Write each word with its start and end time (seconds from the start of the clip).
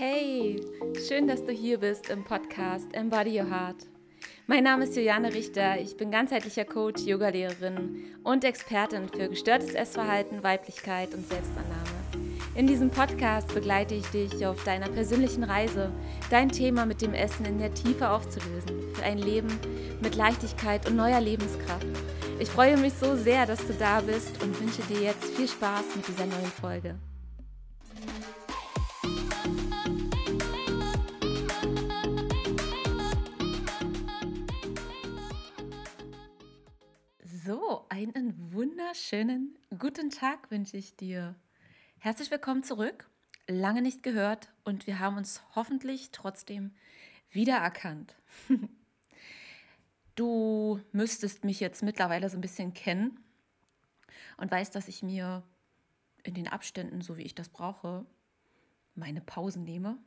Hey, 0.00 0.60
schön, 1.08 1.26
dass 1.26 1.44
du 1.44 1.50
hier 1.50 1.80
bist 1.80 2.08
im 2.08 2.22
Podcast 2.22 2.86
Embody 2.92 3.40
Your 3.40 3.50
Heart. 3.50 3.88
Mein 4.46 4.62
Name 4.62 4.84
ist 4.84 4.94
Juliane 4.94 5.34
Richter, 5.34 5.80
ich 5.80 5.96
bin 5.96 6.12
ganzheitlicher 6.12 6.64
Coach, 6.64 7.02
Yogalehrerin 7.02 8.04
und 8.22 8.44
Expertin 8.44 9.08
für 9.08 9.28
gestörtes 9.28 9.74
Essverhalten, 9.74 10.44
Weiblichkeit 10.44 11.12
und 11.14 11.26
Selbstannahme. 11.26 11.90
In 12.54 12.68
diesem 12.68 12.90
Podcast 12.90 13.52
begleite 13.52 13.96
ich 13.96 14.06
dich 14.06 14.46
auf 14.46 14.62
deiner 14.62 14.88
persönlichen 14.88 15.42
Reise, 15.42 15.90
dein 16.30 16.50
Thema 16.50 16.86
mit 16.86 17.02
dem 17.02 17.12
Essen 17.12 17.44
in 17.44 17.58
der 17.58 17.74
Tiefe 17.74 18.08
aufzulösen, 18.08 18.94
für 18.94 19.02
ein 19.02 19.18
Leben 19.18 19.48
mit 20.00 20.14
Leichtigkeit 20.14 20.88
und 20.88 20.94
neuer 20.94 21.20
Lebenskraft. 21.20 21.88
Ich 22.38 22.48
freue 22.48 22.76
mich 22.76 22.92
so 22.92 23.16
sehr, 23.16 23.46
dass 23.46 23.66
du 23.66 23.72
da 23.72 24.00
bist 24.00 24.40
und 24.44 24.60
wünsche 24.60 24.82
dir 24.82 25.00
jetzt 25.00 25.24
viel 25.34 25.48
Spaß 25.48 25.96
mit 25.96 26.06
dieser 26.06 26.26
neuen 26.26 26.52
Folge. 26.60 26.94
Wunderschönen 38.78 39.58
guten 39.76 40.08
Tag 40.08 40.52
wünsche 40.52 40.76
ich 40.76 40.94
dir. 40.94 41.34
Herzlich 41.98 42.30
willkommen 42.30 42.62
zurück. 42.62 43.10
Lange 43.48 43.82
nicht 43.82 44.04
gehört 44.04 44.52
und 44.62 44.86
wir 44.86 45.00
haben 45.00 45.16
uns 45.16 45.42
hoffentlich 45.56 46.12
trotzdem 46.12 46.70
wiedererkannt. 47.32 48.14
Du 50.14 50.80
müsstest 50.92 51.44
mich 51.44 51.58
jetzt 51.58 51.82
mittlerweile 51.82 52.30
so 52.30 52.38
ein 52.38 52.40
bisschen 52.40 52.72
kennen 52.72 53.18
und 54.36 54.52
weißt, 54.52 54.72
dass 54.76 54.86
ich 54.86 55.02
mir 55.02 55.42
in 56.22 56.34
den 56.34 56.46
Abständen, 56.46 57.00
so 57.00 57.16
wie 57.16 57.22
ich 57.22 57.34
das 57.34 57.48
brauche, 57.48 58.06
meine 58.94 59.20
Pausen 59.20 59.64
nehme. 59.64 59.98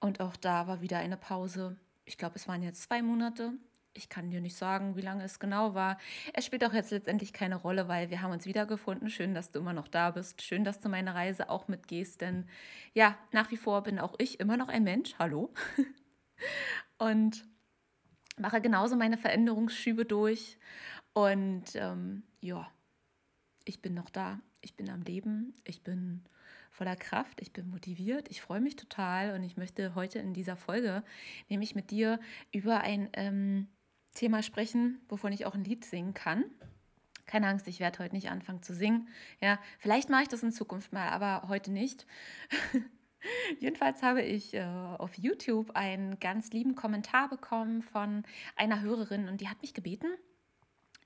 Und 0.00 0.20
auch 0.20 0.36
da 0.36 0.66
war 0.66 0.80
wieder 0.80 1.00
eine 1.00 1.18
Pause. 1.18 1.76
Ich 2.06 2.16
glaube, 2.16 2.36
es 2.36 2.48
waren 2.48 2.62
jetzt 2.62 2.84
zwei 2.84 3.02
Monate 3.02 3.52
ich 3.94 4.08
kann 4.08 4.30
dir 4.30 4.40
nicht 4.40 4.56
sagen, 4.56 4.96
wie 4.96 5.00
lange 5.00 5.24
es 5.24 5.38
genau 5.38 5.74
war. 5.74 5.98
Es 6.32 6.44
spielt 6.44 6.64
auch 6.64 6.72
jetzt 6.72 6.90
letztendlich 6.90 7.32
keine 7.32 7.56
Rolle, 7.56 7.88
weil 7.88 8.10
wir 8.10 8.20
haben 8.22 8.32
uns 8.32 8.46
wiedergefunden. 8.46 9.08
Schön, 9.08 9.34
dass 9.34 9.52
du 9.52 9.60
immer 9.60 9.72
noch 9.72 9.88
da 9.88 10.10
bist. 10.10 10.42
Schön, 10.42 10.64
dass 10.64 10.80
du 10.80 10.88
meine 10.88 11.14
Reise 11.14 11.48
auch 11.48 11.68
mitgehst. 11.68 12.20
Denn 12.20 12.46
ja, 12.92 13.16
nach 13.32 13.50
wie 13.50 13.56
vor 13.56 13.82
bin 13.82 13.98
auch 13.98 14.14
ich 14.18 14.40
immer 14.40 14.56
noch 14.56 14.68
ein 14.68 14.84
Mensch. 14.84 15.14
Hallo. 15.18 15.52
Und 16.98 17.46
mache 18.36 18.60
genauso 18.60 18.96
meine 18.96 19.16
Veränderungsschübe 19.16 20.04
durch. 20.04 20.58
Und 21.12 21.64
ähm, 21.76 22.24
ja, 22.40 22.68
ich 23.64 23.80
bin 23.80 23.94
noch 23.94 24.10
da. 24.10 24.40
Ich 24.60 24.74
bin 24.76 24.90
am 24.90 25.02
Leben. 25.02 25.54
Ich 25.64 25.82
bin 25.82 26.24
voller 26.74 26.96
Kraft, 26.96 27.40
ich 27.40 27.52
bin 27.52 27.70
motiviert, 27.70 28.28
ich 28.30 28.42
freue 28.42 28.60
mich 28.60 28.74
total 28.74 29.34
und 29.34 29.44
ich 29.44 29.56
möchte 29.56 29.94
heute 29.94 30.18
in 30.18 30.34
dieser 30.34 30.56
Folge 30.56 31.04
nämlich 31.48 31.76
mit 31.76 31.92
dir 31.92 32.18
über 32.50 32.80
ein 32.80 33.08
ähm, 33.12 33.68
Thema 34.14 34.42
sprechen, 34.42 35.00
wovon 35.08 35.32
ich 35.32 35.46
auch 35.46 35.54
ein 35.54 35.64
Lied 35.64 35.84
singen 35.84 36.14
kann. 36.14 36.44
Keine 37.26 37.48
Angst, 37.48 37.66
ich 37.68 37.80
werde 37.80 38.00
heute 38.00 38.14
nicht 38.14 38.30
anfangen 38.30 38.62
zu 38.62 38.74
singen. 38.74 39.08
Ja, 39.40 39.58
vielleicht 39.78 40.10
mache 40.10 40.22
ich 40.22 40.28
das 40.28 40.42
in 40.42 40.52
Zukunft 40.52 40.92
mal, 40.92 41.08
aber 41.08 41.48
heute 41.48 41.72
nicht. 41.72 42.06
Jedenfalls 43.60 44.02
habe 44.02 44.22
ich 44.22 44.54
äh, 44.54 44.62
auf 44.62 45.14
YouTube 45.14 45.70
einen 45.74 46.20
ganz 46.20 46.50
lieben 46.52 46.74
Kommentar 46.74 47.28
bekommen 47.28 47.82
von 47.82 48.24
einer 48.56 48.82
Hörerin 48.82 49.28
und 49.28 49.40
die 49.40 49.48
hat 49.48 49.62
mich 49.62 49.72
gebeten, 49.72 50.08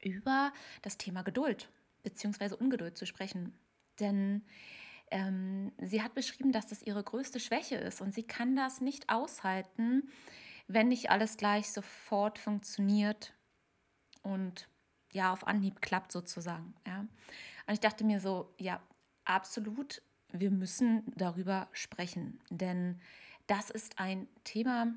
über 0.03 0.53
das 0.83 0.98
Thema 0.98 1.22
Geduld 1.22 1.70
bzw. 2.03 2.55
Ungeduld 2.55 2.97
zu 2.97 3.06
sprechen. 3.06 3.55
Denn 4.00 4.43
ähm, 5.11 5.72
sie 5.78 6.03
hat 6.03 6.15
beschrieben, 6.15 6.53
dass 6.53 6.67
das 6.67 6.83
ihre 6.83 7.03
größte 7.03 7.41
Schwäche 7.41 7.77
ist 7.77 8.00
und 8.00 8.12
sie 8.12 8.25
kann 8.25 8.56
das 8.56 8.81
nicht 8.81 9.09
aushalten, 9.09 10.10
wenn 10.69 10.89
nicht 10.89 11.11
alles 11.11 11.37
gleich 11.37 11.73
sofort 11.73 12.39
funktioniert 12.39 13.33
und 14.23 14.69
ja, 15.12 15.33
auf 15.33 15.47
Anhieb 15.47 15.81
klappt 15.81 16.12
sozusagen. 16.12 16.75
Ja. 16.87 17.01
Und 17.01 17.73
ich 17.73 17.81
dachte 17.81 18.05
mir 18.05 18.21
so, 18.21 18.53
ja, 18.59 18.81
absolut, 19.25 20.03
wir 20.31 20.51
müssen 20.51 21.03
darüber 21.17 21.69
sprechen, 21.73 22.39
denn 22.51 23.01
das 23.47 23.71
ist 23.71 23.99
ein 23.99 24.28
Thema, 24.45 24.89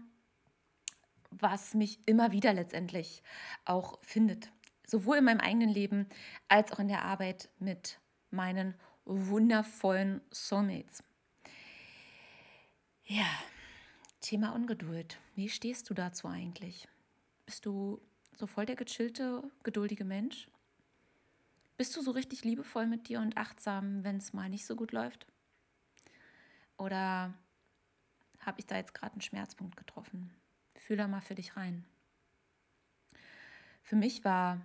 was 1.29 1.73
mich 1.73 1.99
immer 2.05 2.33
wieder 2.33 2.51
letztendlich 2.51 3.23
auch 3.63 3.97
findet. 4.01 4.51
Sowohl 4.85 5.17
in 5.17 5.23
meinem 5.23 5.39
eigenen 5.39 5.69
Leben 5.69 6.07
als 6.49 6.73
auch 6.73 6.79
in 6.79 6.89
der 6.89 7.05
Arbeit 7.05 7.49
mit 7.59 7.99
meinen 8.29 8.75
wundervollen 9.05 10.19
Soulmates. 10.31 11.03
Ja, 13.05 13.25
Thema 14.21 14.53
Ungeduld. 14.53 15.19
Wie 15.35 15.49
stehst 15.49 15.89
du 15.89 15.93
dazu 15.93 16.27
eigentlich? 16.27 16.87
Bist 17.45 17.65
du 17.65 17.99
so 18.37 18.45
voll 18.45 18.67
der 18.67 18.75
gechillte, 18.75 19.43
geduldige 19.63 20.05
Mensch? 20.05 20.47
Bist 21.75 21.95
du 21.97 22.01
so 22.01 22.11
richtig 22.11 22.43
liebevoll 22.43 22.85
mit 22.85 23.09
dir 23.09 23.19
und 23.19 23.35
achtsam, 23.35 24.03
wenn 24.03 24.17
es 24.17 24.33
mal 24.33 24.47
nicht 24.47 24.65
so 24.67 24.75
gut 24.75 24.91
läuft? 24.91 25.25
Oder 26.77 27.33
habe 28.39 28.59
ich 28.59 28.67
da 28.67 28.77
jetzt 28.77 28.93
gerade 28.93 29.13
einen 29.13 29.21
Schmerzpunkt 29.21 29.75
getroffen? 29.75 30.31
Fühl 30.75 30.97
da 30.97 31.07
mal 31.07 31.21
für 31.21 31.35
dich 31.35 31.57
rein. 31.57 31.83
Für 33.81 33.95
mich 33.95 34.23
war 34.23 34.61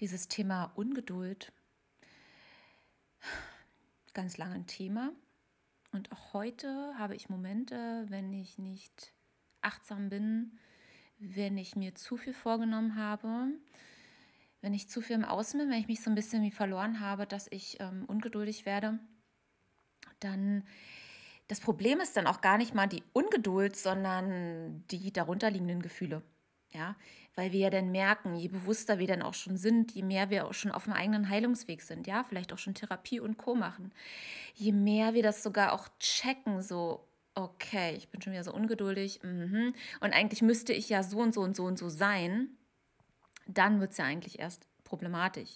dieses 0.00 0.26
Thema 0.26 0.72
Ungeduld 0.74 1.52
ganz 4.12 4.38
lange 4.38 4.56
ein 4.56 4.66
Thema 4.66 5.12
und 5.96 6.12
auch 6.12 6.34
heute 6.34 6.94
habe 6.98 7.16
ich 7.16 7.28
Momente, 7.30 8.04
wenn 8.08 8.32
ich 8.32 8.58
nicht 8.58 9.14
achtsam 9.62 10.10
bin, 10.10 10.58
wenn 11.18 11.56
ich 11.56 11.74
mir 11.74 11.94
zu 11.94 12.18
viel 12.18 12.34
vorgenommen 12.34 12.96
habe, 12.96 13.48
wenn 14.60 14.74
ich 14.74 14.88
zu 14.88 15.00
viel 15.00 15.16
im 15.16 15.24
Außen 15.24 15.58
bin, 15.58 15.70
wenn 15.70 15.80
ich 15.80 15.88
mich 15.88 16.02
so 16.02 16.10
ein 16.10 16.14
bisschen 16.14 16.42
wie 16.42 16.50
verloren 16.50 17.00
habe, 17.00 17.26
dass 17.26 17.50
ich 17.50 17.80
ähm, 17.80 18.04
ungeduldig 18.06 18.66
werde, 18.66 18.98
dann 20.20 20.64
das 21.48 21.60
Problem 21.60 22.00
ist 22.00 22.16
dann 22.16 22.26
auch 22.26 22.40
gar 22.40 22.58
nicht 22.58 22.74
mal 22.74 22.88
die 22.88 23.04
Ungeduld, 23.12 23.76
sondern 23.76 24.84
die 24.90 25.12
darunterliegenden 25.12 25.80
Gefühle. 25.80 26.22
Ja, 26.72 26.96
weil 27.34 27.52
wir 27.52 27.60
ja 27.60 27.70
dann 27.70 27.90
merken, 27.90 28.34
je 28.34 28.48
bewusster 28.48 28.98
wir 28.98 29.06
dann 29.06 29.22
auch 29.22 29.34
schon 29.34 29.56
sind, 29.56 29.92
je 29.92 30.02
mehr 30.02 30.30
wir 30.30 30.46
auch 30.46 30.54
schon 30.54 30.72
auf 30.72 30.84
dem 30.84 30.92
eigenen 30.92 31.28
Heilungsweg 31.28 31.80
sind, 31.82 32.06
ja, 32.06 32.24
vielleicht 32.24 32.52
auch 32.52 32.58
schon 32.58 32.74
Therapie 32.74 33.20
und 33.20 33.38
Co. 33.38 33.54
machen, 33.54 33.92
je 34.54 34.72
mehr 34.72 35.14
wir 35.14 35.22
das 35.22 35.42
sogar 35.42 35.72
auch 35.72 35.88
checken, 36.00 36.60
so, 36.62 37.06
okay, 37.34 37.94
ich 37.96 38.08
bin 38.08 38.20
schon 38.20 38.32
wieder 38.32 38.44
so 38.44 38.52
ungeduldig, 38.52 39.22
mhm. 39.22 39.74
und 40.00 40.12
eigentlich 40.12 40.42
müsste 40.42 40.72
ich 40.72 40.88
ja 40.88 41.02
so 41.02 41.18
und 41.18 41.32
so 41.32 41.42
und 41.42 41.54
so 41.54 41.64
und 41.64 41.78
so 41.78 41.88
sein, 41.88 42.48
dann 43.46 43.80
wird 43.80 43.92
es 43.92 43.98
ja 43.98 44.04
eigentlich 44.04 44.38
erst 44.38 44.66
problematisch. 44.84 45.50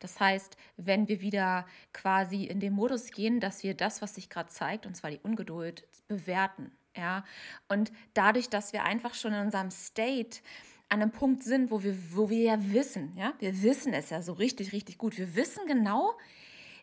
Das 0.00 0.18
heißt, 0.18 0.56
wenn 0.76 1.08
wir 1.08 1.20
wieder 1.20 1.66
quasi 1.92 2.44
in 2.44 2.60
den 2.60 2.72
Modus 2.72 3.10
gehen, 3.10 3.40
dass 3.40 3.62
wir 3.62 3.74
das, 3.74 4.02
was 4.02 4.14
sich 4.14 4.28
gerade 4.28 4.50
zeigt, 4.50 4.86
und 4.86 4.96
zwar 4.96 5.10
die 5.10 5.20
Ungeduld, 5.20 5.86
bewerten, 6.08 6.72
ja, 6.96 7.24
und 7.68 7.92
dadurch, 8.14 8.48
dass 8.48 8.72
wir 8.72 8.84
einfach 8.84 9.14
schon 9.14 9.32
in 9.32 9.40
unserem 9.40 9.70
State 9.70 10.40
an 10.88 11.02
einem 11.02 11.12
Punkt 11.12 11.44
sind, 11.44 11.70
wo 11.70 11.82
wir, 11.82 11.96
wo 12.14 12.28
wir 12.30 12.42
ja 12.42 12.72
wissen, 12.72 13.16
ja, 13.16 13.32
wir 13.38 13.62
wissen 13.62 13.92
es 13.92 14.10
ja 14.10 14.22
so 14.22 14.32
richtig, 14.32 14.72
richtig 14.72 14.98
gut. 14.98 15.16
Wir 15.16 15.36
wissen 15.36 15.66
genau, 15.66 16.14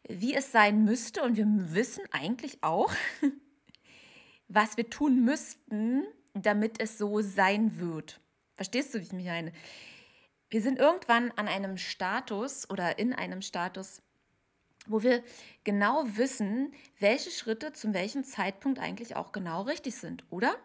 wie 0.08 0.34
es 0.34 0.52
sein 0.52 0.86
müsste 0.86 1.24
und 1.24 1.36
wir 1.36 1.46
wissen 1.74 2.04
eigentlich 2.12 2.64
auch, 2.64 2.94
was 4.48 4.78
wir 4.78 4.90
tun 4.90 5.26
müssten, 5.26 6.06
damit 6.34 6.82
es 6.82 6.98
so 6.98 7.22
sein 7.22 7.80
wird. 7.80 8.22
Verstehst 8.56 8.94
du, 8.94 9.00
wie 9.00 9.04
ich 9.04 9.12
mich 9.12 9.26
meine? 9.26 9.52
Wir 10.50 10.62
sind 10.62 10.80
irgendwann 10.80 11.32
an 11.32 11.50
einem 11.50 11.76
Status 11.76 12.70
oder 12.70 12.98
in 13.00 13.14
einem 13.14 13.42
Status, 13.42 14.02
wo 14.90 15.04
wir 15.04 15.24
genau 15.64 16.04
wissen, 16.06 16.74
welche 17.00 17.32
Schritte 17.32 17.74
zum 17.74 17.94
welchem 17.94 18.24
Zeitpunkt 18.24 18.80
eigentlich 18.80 19.16
auch 19.16 19.32
genau 19.32 19.64
richtig 19.64 19.96
sind, 19.96 20.24
oder? 20.30 20.56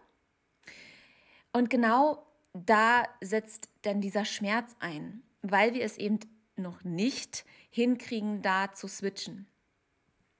Und 1.52 1.70
genau 1.70 2.26
da 2.52 3.04
setzt 3.20 3.69
dann 3.82 4.00
dieser 4.00 4.24
Schmerz 4.24 4.74
ein, 4.80 5.22
weil 5.42 5.74
wir 5.74 5.84
es 5.84 5.98
eben 5.98 6.19
noch 6.56 6.84
nicht 6.84 7.44
hinkriegen, 7.70 8.42
da 8.42 8.72
zu 8.72 8.88
switchen. 8.88 9.46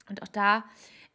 Und 0.09 0.21
auch 0.21 0.27
da 0.27 0.65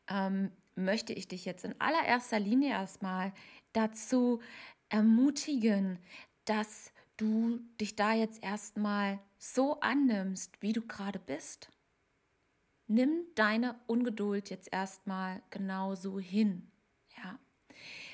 ähm, 0.09 0.51
möchte 0.75 1.13
ich 1.13 1.29
dich 1.29 1.45
jetzt 1.45 1.65
in 1.65 1.81
allererster 1.81 2.41
Linie 2.41 2.71
erstmal 2.71 3.33
dazu 3.73 4.41
ermutigen, 4.89 5.99
dass 6.45 6.93
du 7.17 7.61
dich 7.81 7.97
da 7.97 8.13
jetzt 8.13 8.43
erstmal 8.43 9.19
so 9.39 9.81
annimmst, 9.81 10.61
wie 10.63 10.73
du 10.73 10.83
gerade 10.83 11.19
bist 11.19 11.69
nimm 12.89 13.25
deine 13.35 13.79
Ungeduld 13.87 14.51
jetzt 14.51 14.73
erstmal 14.73 15.43
genau 15.51 15.95
so 15.95 16.19
hin. 16.19 16.67
Ja. 17.17 17.39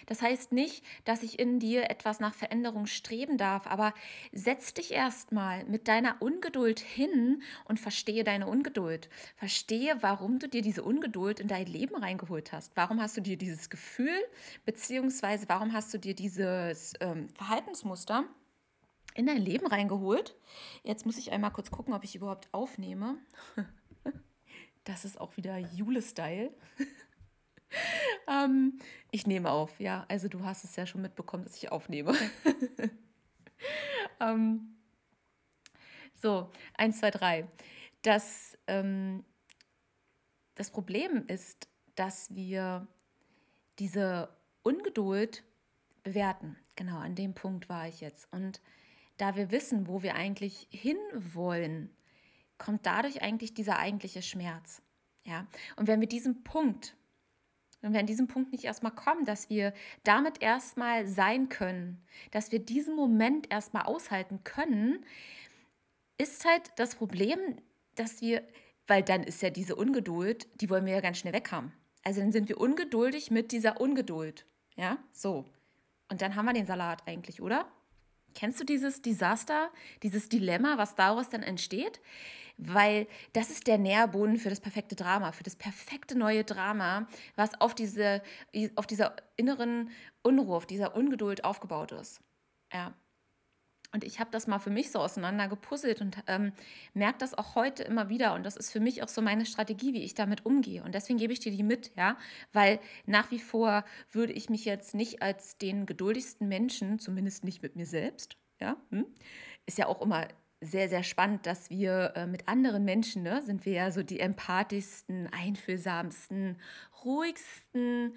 Das 0.07 0.21
heißt 0.21 0.53
nicht, 0.53 0.85
dass 1.05 1.23
ich 1.23 1.39
in 1.39 1.59
dir 1.59 1.91
etwas 1.91 2.21
nach 2.21 2.35
Veränderung 2.35 2.87
streben 2.87 3.39
darf, 3.39 3.67
aber 3.67 3.95
setz 4.33 4.75
dich 4.75 4.93
erstmal 4.93 5.65
mit 5.65 5.89
deiner 5.89 6.21
Ungeduld 6.21 6.81
hin 6.81 7.43
und 7.65 7.81
verstehe 7.81 8.25
deine 8.25 8.47
Ungeduld. 8.47 9.09
Verstehe, 9.37 9.97
warum 10.03 10.39
du 10.39 10.49
dir 10.49 10.63
diese 10.63 10.83
Ungeduld 10.83 11.41
in 11.41 11.49
dein 11.49 11.67
Leben 11.67 11.97
reingeholt 11.97 12.53
hast. 12.53 12.77
Warum 12.77 13.01
hast 13.01 13.17
du 13.17 13.23
dir 13.23 13.39
dieses 13.39 13.71
Gefühl, 13.71 14.19
beziehungsweise 14.65 15.49
warum 15.49 15.73
hast 15.73 15.95
du 15.95 15.99
dir 15.99 16.15
dieses 16.15 16.93
ähm, 17.01 17.29
Verhaltensmuster 17.31 18.25
in 19.15 19.27
dein 19.27 19.41
Leben 19.41 19.67
reingeholt? 19.67 20.37
Jetzt 20.83 21.07
muss 21.07 21.17
ich 21.17 21.33
einmal 21.33 21.53
kurz 21.53 21.71
gucken, 21.71 21.95
ob 21.95 22.05
ich 22.05 22.15
überhaupt 22.15 22.49
aufnehme. 22.53 23.17
Das 24.85 25.05
ist 25.05 25.21
auch 25.21 25.37
wieder 25.37 25.59
Jule-Style. 25.59 26.53
ähm, 28.29 28.79
ich 29.11 29.27
nehme 29.27 29.51
auf, 29.51 29.81
ja. 29.81 30.05
Also 30.09 30.29
du 30.29 30.45
hast 30.45 30.65
es 30.65 30.77
ja 30.77 30.87
schon 30.87 31.03
mitbekommen, 31.03 31.45
dass 31.45 31.57
ich 31.57 31.73
aufnehme. 31.73 32.15
ähm, 34.21 34.77
so, 36.15 36.51
eins, 36.75 36.99
zwei, 36.99 37.11
drei. 37.11 37.49
Das, 38.03 38.59
ähm, 38.67 39.25
das 40.55 40.71
Problem 40.71 41.27
ist, 41.27 41.69
dass 41.95 42.35
wir 42.35 42.87
diese 43.79 44.29
Ungeduld 44.63 45.45
bewerten. 46.03 46.57
Genau, 46.77 46.99
an 46.99 47.15
dem 47.15 47.35
Punkt 47.35 47.69
war 47.69 47.89
ich 47.89 48.01
jetzt. 48.01 48.31
Und 48.33 48.61
da 49.17 49.37
wir 49.37 49.51
wissen, 49.51 49.87
wo 49.87 50.03
wir 50.03 50.15
eigentlich 50.15 50.69
hinwollen, 50.71 51.91
kommt 52.59 52.87
dadurch 52.87 53.23
eigentlich 53.23 53.55
dieser 53.55 53.79
eigentliche 53.79 54.23
Schmerz. 54.23 54.83
Ja? 55.25 55.47
Und 55.77 55.89
wenn 55.89 56.01
wir 56.01 56.09
diesen 56.09 56.45
Punkt 56.45 56.97
wenn 57.85 57.93
wir 57.93 58.01
an 58.01 58.07
diesem 58.07 58.29
Punkt 58.29 58.51
nicht 58.51 58.65
erstmal 58.65 58.95
kommen, 58.95 59.27
dass 59.27 59.51
wir 59.51 59.75
damit 60.05 60.41
erstmal 60.41 61.07
sein 61.07 61.51
können, 61.51 62.03
dass 62.31 62.51
wir 62.51 62.59
diesen 62.59 62.97
Moment 62.97 63.53
erstmal 63.53 63.83
aushalten 63.83 64.43
können, 64.43 65.05
ist 66.17 66.47
halt 66.47 66.63
das 66.77 66.95
Problem, 66.95 67.39
dass 67.95 68.23
wir, 68.23 68.43
weil 68.87 69.03
dann 69.03 69.23
ist 69.23 69.43
ja 69.43 69.51
diese 69.51 69.77
Ungeduld, 69.77 70.49
die 70.63 70.71
wollen 70.71 70.87
wir 70.87 70.95
ja 70.95 71.03
ganz 71.03 71.19
schnell 71.19 71.35
weg 71.35 71.53
haben. 71.53 71.75
Also 72.03 72.23
dann 72.23 72.33
sind 72.33 72.49
wir 72.49 72.59
ungeduldig 72.59 73.31
mit 73.31 73.53
dieser 73.53 73.79
Ungeduld. 73.79 74.47
Ja, 74.77 74.97
so. 75.13 75.45
Und 76.11 76.23
dann 76.23 76.37
haben 76.37 76.47
wir 76.47 76.55
den 76.55 76.65
Salat 76.65 77.07
eigentlich, 77.07 77.43
oder? 77.43 77.71
Kennst 78.35 78.61
du 78.61 78.65
dieses 78.65 79.03
Desaster, 79.03 79.71
dieses 80.03 80.29
Dilemma, 80.29 80.79
was 80.79 80.95
daraus 80.95 81.29
dann 81.29 81.43
entsteht? 81.43 82.01
weil 82.57 83.09
das 83.33 83.51
ist 83.51 83.67
der 83.67 83.79
Nährboden 83.79 84.37
für 84.37 84.49
das 84.49 84.61
perfekte 84.61 84.95
Drama, 84.95 85.33
für 85.33 85.43
das 85.43 85.57
perfekte 85.57 86.17
neue 86.17 86.45
Drama, 86.45 87.09
was 87.37 87.61
auf, 87.61 87.75
diese, 87.75 88.23
auf 88.77 88.87
dieser 88.87 89.17
inneren 89.37 89.91
Unruhe, 90.23 90.57
auf 90.57 90.67
dieser 90.67 90.95
Ungeduld 90.95 91.45
aufgebaut 91.45 91.93
ist. 91.93 92.21
Ja. 92.73 92.95
Und 93.95 94.03
ich 94.03 94.19
habe 94.19 94.31
das 94.33 94.49
mal 94.49 94.59
für 94.59 94.71
mich 94.71 94.91
so 94.91 94.99
auseinander 94.99 95.47
gepuzzelt 95.47 96.01
und 96.01 96.17
ähm, 96.27 96.53
merke 96.95 97.19
das 97.19 97.33
auch 97.33 97.55
heute 97.55 97.85
immer 97.85 98.09
wieder. 98.09 98.35
Und 98.35 98.45
das 98.45 98.57
ist 98.57 98.73
für 98.73 98.81
mich 98.81 99.05
auch 99.05 99.09
so 99.09 99.23
meine 99.23 99.47
Strategie, 99.47 99.95
wie 99.95 100.03
ich 100.03 100.15
damit 100.15 100.45
umgehe. 100.45 100.83
Und 100.83 100.97
deswegen 100.97 101.17
gebe 101.17 101.33
ich 101.33 101.39
dir 101.39 101.53
die 101.53 101.63
mit, 101.63 101.93
ja, 101.97 102.19
weil 102.53 102.81
nach 103.07 103.31
wie 103.31 103.39
vor 103.39 103.85
würde 104.11 104.33
ich 104.33 104.51
mich 104.51 104.65
jetzt 104.65 104.95
nicht 104.95 105.23
als 105.23 105.59
den 105.59 105.87
geduldigsten 105.87 106.49
Menschen, 106.49 106.99
zumindest 106.99 107.45
nicht 107.45 107.63
mit 107.63 107.77
mir 107.77 107.87
selbst, 107.87 108.37
ja, 108.61 108.77
hm? 108.91 109.07
ist 109.65 109.79
ja 109.79 109.87
auch 109.87 110.03
immer 110.03 110.27
sehr, 110.61 110.89
sehr 110.89 111.05
spannend, 111.05 111.47
dass 111.47 111.71
wir 111.71 112.15
äh, 112.17 112.27
mit 112.27 112.49
anderen 112.49 112.85
Menschen, 112.85 113.23
ne, 113.23 113.43
sind 113.43 113.65
wir 113.65 113.75
ja 113.75 113.91
so 113.93 114.03
die 114.03 114.19
empathischsten, 114.19 115.29
einfühlsamsten, 115.33 116.59
ruhigsten, 117.05 118.17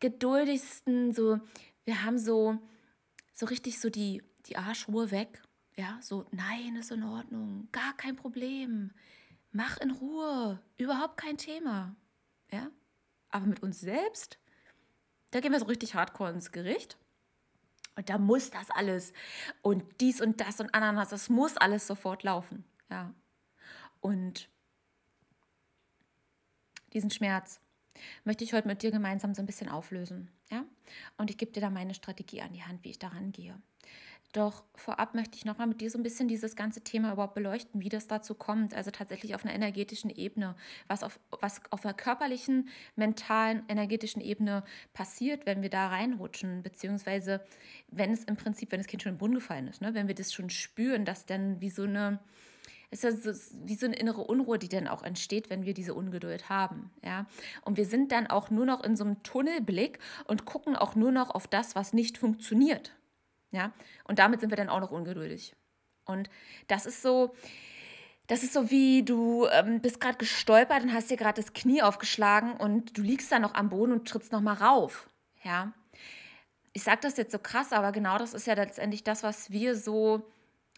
geduldigsten, 0.00 1.12
so, 1.12 1.40
wir 1.84 2.04
haben 2.04 2.16
so, 2.16 2.56
so 3.34 3.44
richtig 3.44 3.80
so 3.80 3.90
die, 3.90 4.22
die 4.46 4.56
Arschruhe 4.56 5.10
weg. 5.10 5.42
Ja, 5.76 5.98
so, 6.00 6.26
nein, 6.30 6.76
ist 6.76 6.92
in 6.92 7.02
Ordnung, 7.02 7.68
gar 7.72 7.96
kein 7.96 8.14
Problem, 8.14 8.92
mach 9.50 9.76
in 9.78 9.90
Ruhe, 9.90 10.60
überhaupt 10.76 11.16
kein 11.16 11.36
Thema. 11.36 11.96
Ja, 12.50 12.70
aber 13.30 13.46
mit 13.46 13.62
uns 13.62 13.80
selbst, 13.80 14.38
da 15.32 15.40
gehen 15.40 15.50
wir 15.50 15.58
so 15.58 15.66
richtig 15.66 15.94
hardcore 15.94 16.30
ins 16.30 16.52
Gericht. 16.52 16.96
Und 17.96 18.08
da 18.08 18.18
muss 18.18 18.50
das 18.50 18.70
alles 18.70 19.12
und 19.62 19.84
dies 20.00 20.20
und 20.20 20.40
das 20.40 20.60
und 20.60 20.74
Ananas, 20.74 21.10
das 21.10 21.28
muss 21.28 21.56
alles 21.56 21.86
sofort 21.86 22.24
laufen. 22.24 22.64
Ja. 22.90 23.14
Und 24.00 24.48
diesen 26.92 27.10
Schmerz 27.10 27.60
möchte 28.24 28.44
ich 28.44 28.52
heute 28.52 28.68
mit 28.68 28.82
dir 28.82 28.90
gemeinsam 28.90 29.34
so 29.34 29.42
ein 29.42 29.46
bisschen 29.46 29.68
auflösen. 29.68 30.30
Ja? 30.50 30.64
Und 31.16 31.30
ich 31.30 31.38
gebe 31.38 31.52
dir 31.52 31.60
da 31.60 31.70
meine 31.70 31.94
Strategie 31.94 32.42
an 32.42 32.52
die 32.52 32.64
Hand, 32.64 32.84
wie 32.84 32.90
ich 32.90 32.98
daran 32.98 33.32
gehe. 33.32 33.60
Doch 34.34 34.64
vorab 34.74 35.14
möchte 35.14 35.36
ich 35.36 35.44
nochmal 35.44 35.68
mit 35.68 35.80
dir 35.80 35.88
so 35.92 35.96
ein 35.96 36.02
bisschen 36.02 36.26
dieses 36.26 36.56
ganze 36.56 36.80
Thema 36.80 37.12
überhaupt 37.12 37.34
beleuchten, 37.34 37.80
wie 37.80 37.88
das 37.88 38.08
dazu 38.08 38.34
kommt. 38.34 38.74
Also 38.74 38.90
tatsächlich 38.90 39.36
auf 39.36 39.44
einer 39.44 39.54
energetischen 39.54 40.10
Ebene, 40.10 40.56
was 40.88 41.04
auf, 41.04 41.20
was 41.40 41.60
auf 41.70 41.84
einer 41.84 41.94
körperlichen, 41.94 42.68
mentalen, 42.96 43.62
energetischen 43.68 44.20
Ebene 44.20 44.64
passiert, 44.92 45.46
wenn 45.46 45.62
wir 45.62 45.70
da 45.70 45.86
reinrutschen, 45.86 46.64
beziehungsweise 46.64 47.44
wenn 47.86 48.10
es 48.10 48.24
im 48.24 48.34
Prinzip, 48.34 48.72
wenn 48.72 48.80
das 48.80 48.88
Kind 48.88 49.04
schon 49.04 49.12
im 49.12 49.18
Boden 49.18 49.34
gefallen 49.34 49.68
ist, 49.68 49.80
ne? 49.80 49.94
wenn 49.94 50.08
wir 50.08 50.16
das 50.16 50.32
schon 50.32 50.50
spüren, 50.50 51.04
dass 51.04 51.26
dann 51.26 51.60
wie 51.60 51.70
so 51.70 51.84
eine, 51.84 52.18
ist 52.90 53.04
ja 53.04 53.12
so, 53.12 53.30
wie 53.64 53.76
so 53.76 53.86
eine 53.86 53.94
innere 53.94 54.22
Unruhe, 54.22 54.58
die 54.58 54.68
dann 54.68 54.88
auch 54.88 55.04
entsteht, 55.04 55.48
wenn 55.48 55.64
wir 55.64 55.74
diese 55.74 55.94
Ungeduld 55.94 56.48
haben. 56.48 56.90
Ja? 57.04 57.26
Und 57.64 57.76
wir 57.76 57.86
sind 57.86 58.10
dann 58.10 58.26
auch 58.26 58.50
nur 58.50 58.66
noch 58.66 58.82
in 58.82 58.96
so 58.96 59.04
einem 59.04 59.22
Tunnelblick 59.22 60.00
und 60.26 60.44
gucken 60.44 60.74
auch 60.74 60.96
nur 60.96 61.12
noch 61.12 61.30
auf 61.30 61.46
das, 61.46 61.76
was 61.76 61.92
nicht 61.92 62.18
funktioniert. 62.18 62.96
Ja? 63.54 63.72
Und 64.04 64.18
damit 64.18 64.40
sind 64.40 64.50
wir 64.50 64.56
dann 64.56 64.68
auch 64.68 64.80
noch 64.80 64.90
ungeduldig. 64.90 65.54
Und 66.04 66.28
das 66.68 66.86
ist 66.86 67.02
so, 67.02 67.34
das 68.26 68.42
ist 68.42 68.52
so 68.52 68.70
wie 68.70 69.02
du 69.02 69.46
ähm, 69.46 69.80
bist 69.80 70.00
gerade 70.00 70.18
gestolpert 70.18 70.82
und 70.82 70.92
hast 70.92 71.10
dir 71.10 71.16
gerade 71.16 71.40
das 71.40 71.52
Knie 71.52 71.82
aufgeschlagen 71.82 72.52
und 72.52 72.96
du 72.96 73.02
liegst 73.02 73.30
dann 73.32 73.42
noch 73.42 73.54
am 73.54 73.68
Boden 73.68 73.92
und 73.92 74.08
trittst 74.08 74.32
noch 74.32 74.40
mal 74.40 74.54
rauf. 74.54 75.08
Ja? 75.42 75.72
Ich 76.72 76.82
sage 76.82 77.00
das 77.02 77.16
jetzt 77.16 77.32
so 77.32 77.38
krass, 77.38 77.72
aber 77.72 77.92
genau 77.92 78.18
das 78.18 78.34
ist 78.34 78.46
ja 78.46 78.54
letztendlich 78.54 79.04
das, 79.04 79.22
was 79.22 79.50
wir 79.50 79.76
so 79.76 80.22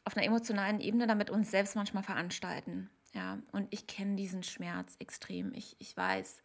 auf 0.04 0.16
einer 0.16 0.26
emotionalen 0.26 0.80
Ebene 0.80 1.06
damit 1.06 1.30
uns 1.30 1.50
selbst 1.50 1.74
manchmal 1.74 2.02
veranstalten. 2.02 2.90
Ja, 3.12 3.38
und 3.52 3.66
ich 3.70 3.86
kenne 3.86 4.16
diesen 4.16 4.42
Schmerz 4.42 4.94
extrem. 4.98 5.54
Ich, 5.54 5.74
ich 5.78 5.96
weiß, 5.96 6.42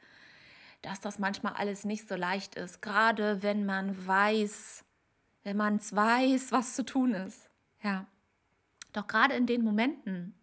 dass 0.82 1.02
das 1.02 1.20
manchmal 1.20 1.54
alles 1.54 1.84
nicht 1.84 2.08
so 2.08 2.16
leicht 2.16 2.56
ist, 2.56 2.82
gerade 2.82 3.44
wenn 3.44 3.66
man 3.66 4.08
weiß, 4.08 4.86
wenn 5.44 5.58
man 5.58 5.78
es 5.78 5.96
weiß, 5.96 6.52
was 6.52 6.76
zu 6.76 6.86
tun 6.86 7.14
ist. 7.14 7.50
Ja. 7.84 8.08
Doch 8.94 9.08
gerade 9.08 9.36
in 9.36 9.46
den 9.46 9.64
Momenten, 9.64 10.36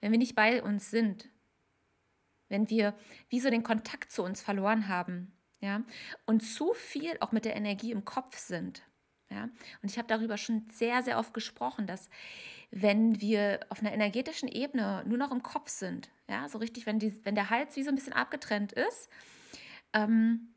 wenn 0.00 0.12
wir 0.12 0.18
nicht 0.18 0.34
bei 0.34 0.62
uns 0.62 0.90
sind, 0.90 1.28
wenn 2.48 2.68
wir 2.68 2.94
wie 3.28 3.40
so 3.40 3.48
den 3.50 3.62
Kontakt 3.62 4.12
zu 4.12 4.22
uns 4.22 4.42
verloren 4.42 4.88
haben, 4.88 5.32
ja, 5.60 5.82
und 6.26 6.40
zu 6.40 6.72
viel 6.74 7.16
auch 7.20 7.32
mit 7.32 7.44
der 7.44 7.56
Energie 7.56 7.92
im 7.92 8.04
Kopf 8.04 8.36
sind, 8.38 8.82
ja, 9.30 9.44
und 9.82 9.90
ich 9.90 9.96
habe 9.96 10.08
darüber 10.08 10.36
schon 10.36 10.66
sehr, 10.70 11.02
sehr 11.02 11.18
oft 11.18 11.32
gesprochen, 11.32 11.86
dass 11.86 12.10
wenn 12.70 13.20
wir 13.20 13.60
auf 13.68 13.80
einer 13.80 13.92
energetischen 13.92 14.48
Ebene 14.48 15.04
nur 15.06 15.18
noch 15.18 15.30
im 15.30 15.42
Kopf 15.42 15.68
sind, 15.68 16.10
ja, 16.28 16.48
so 16.48 16.58
richtig, 16.58 16.86
wenn, 16.86 16.98
die, 16.98 17.24
wenn 17.24 17.34
der 17.34 17.50
Hals 17.50 17.76
wie 17.76 17.82
so 17.82 17.90
ein 17.90 17.94
bisschen 17.94 18.12
abgetrennt 18.12 18.72
ist, 18.72 19.08
ähm, 19.92 20.48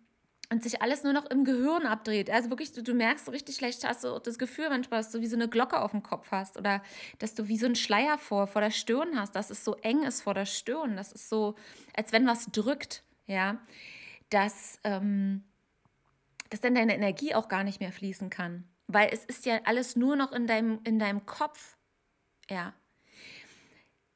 und 0.50 0.64
sich 0.64 0.82
alles 0.82 1.04
nur 1.04 1.14
noch 1.14 1.26
im 1.26 1.46
Gehirn 1.46 1.86
abdreht. 1.86 2.30
Also 2.30 2.50
wirklich, 2.50 2.72
du, 2.74 2.84
du 2.84 2.94
merkst 2.94 3.26
so 3.26 3.32
richtig 3.32 3.56
schlecht, 3.56 3.84
hast 3.84 4.04
du 4.04 4.20
das 4.20 4.38
Gefühl 4.38 4.70
manchmal, 4.70 5.00
dass 5.00 5.12
du 5.12 5.22
wie 5.22 5.28
so 5.28 5.36
eine 5.36 5.48
Glocke 5.48 5.82
auf 5.82 5.92
dem 5.92 6.04
Kopf 6.04 6.32
hast 6.32 6.58
oder 6.58 6.84
dass 7.20 7.34
du 7.34 7.48
wie 7.48 7.58
so 7.58 7.66
einen 7.66 7.76
Schleier 7.76 8.18
vor, 8.18 8.48
vor 8.48 8.62
der 8.62 8.72
Stirn 8.72 9.20
hast, 9.20 9.36
dass 9.36 9.50
es 9.50 9.64
so 9.64 9.76
eng 9.78 10.04
ist 10.04 10.22
vor 10.22 10.34
der 10.34 10.46
Stirn, 10.46 10.96
das 10.96 11.12
ist 11.12 11.30
so, 11.30 11.56
als 11.96 12.12
wenn 12.12 12.28
was 12.28 12.48
drückt, 12.52 13.04
ja, 13.26 13.58
dass, 14.30 14.80
ähm, 14.84 15.44
dass 16.50 16.62
dann 16.62 16.76
deine 16.76 16.96
Energie 16.96 17.34
auch 17.34 17.48
gar 17.48 17.64
nicht 17.64 17.80
mehr 17.80 17.92
fließen 17.92 18.30
kann, 18.30 18.66
weil 18.88 19.10
es 19.12 19.26
ist 19.26 19.46
ja 19.46 19.62
alles 19.64 19.96
nur 19.96 20.16
noch 20.16 20.32
in 20.32 20.46
deinem, 20.46 20.80
in 20.84 21.00
deinem 21.00 21.26
Kopf, 21.26 21.78
ja. 22.50 22.74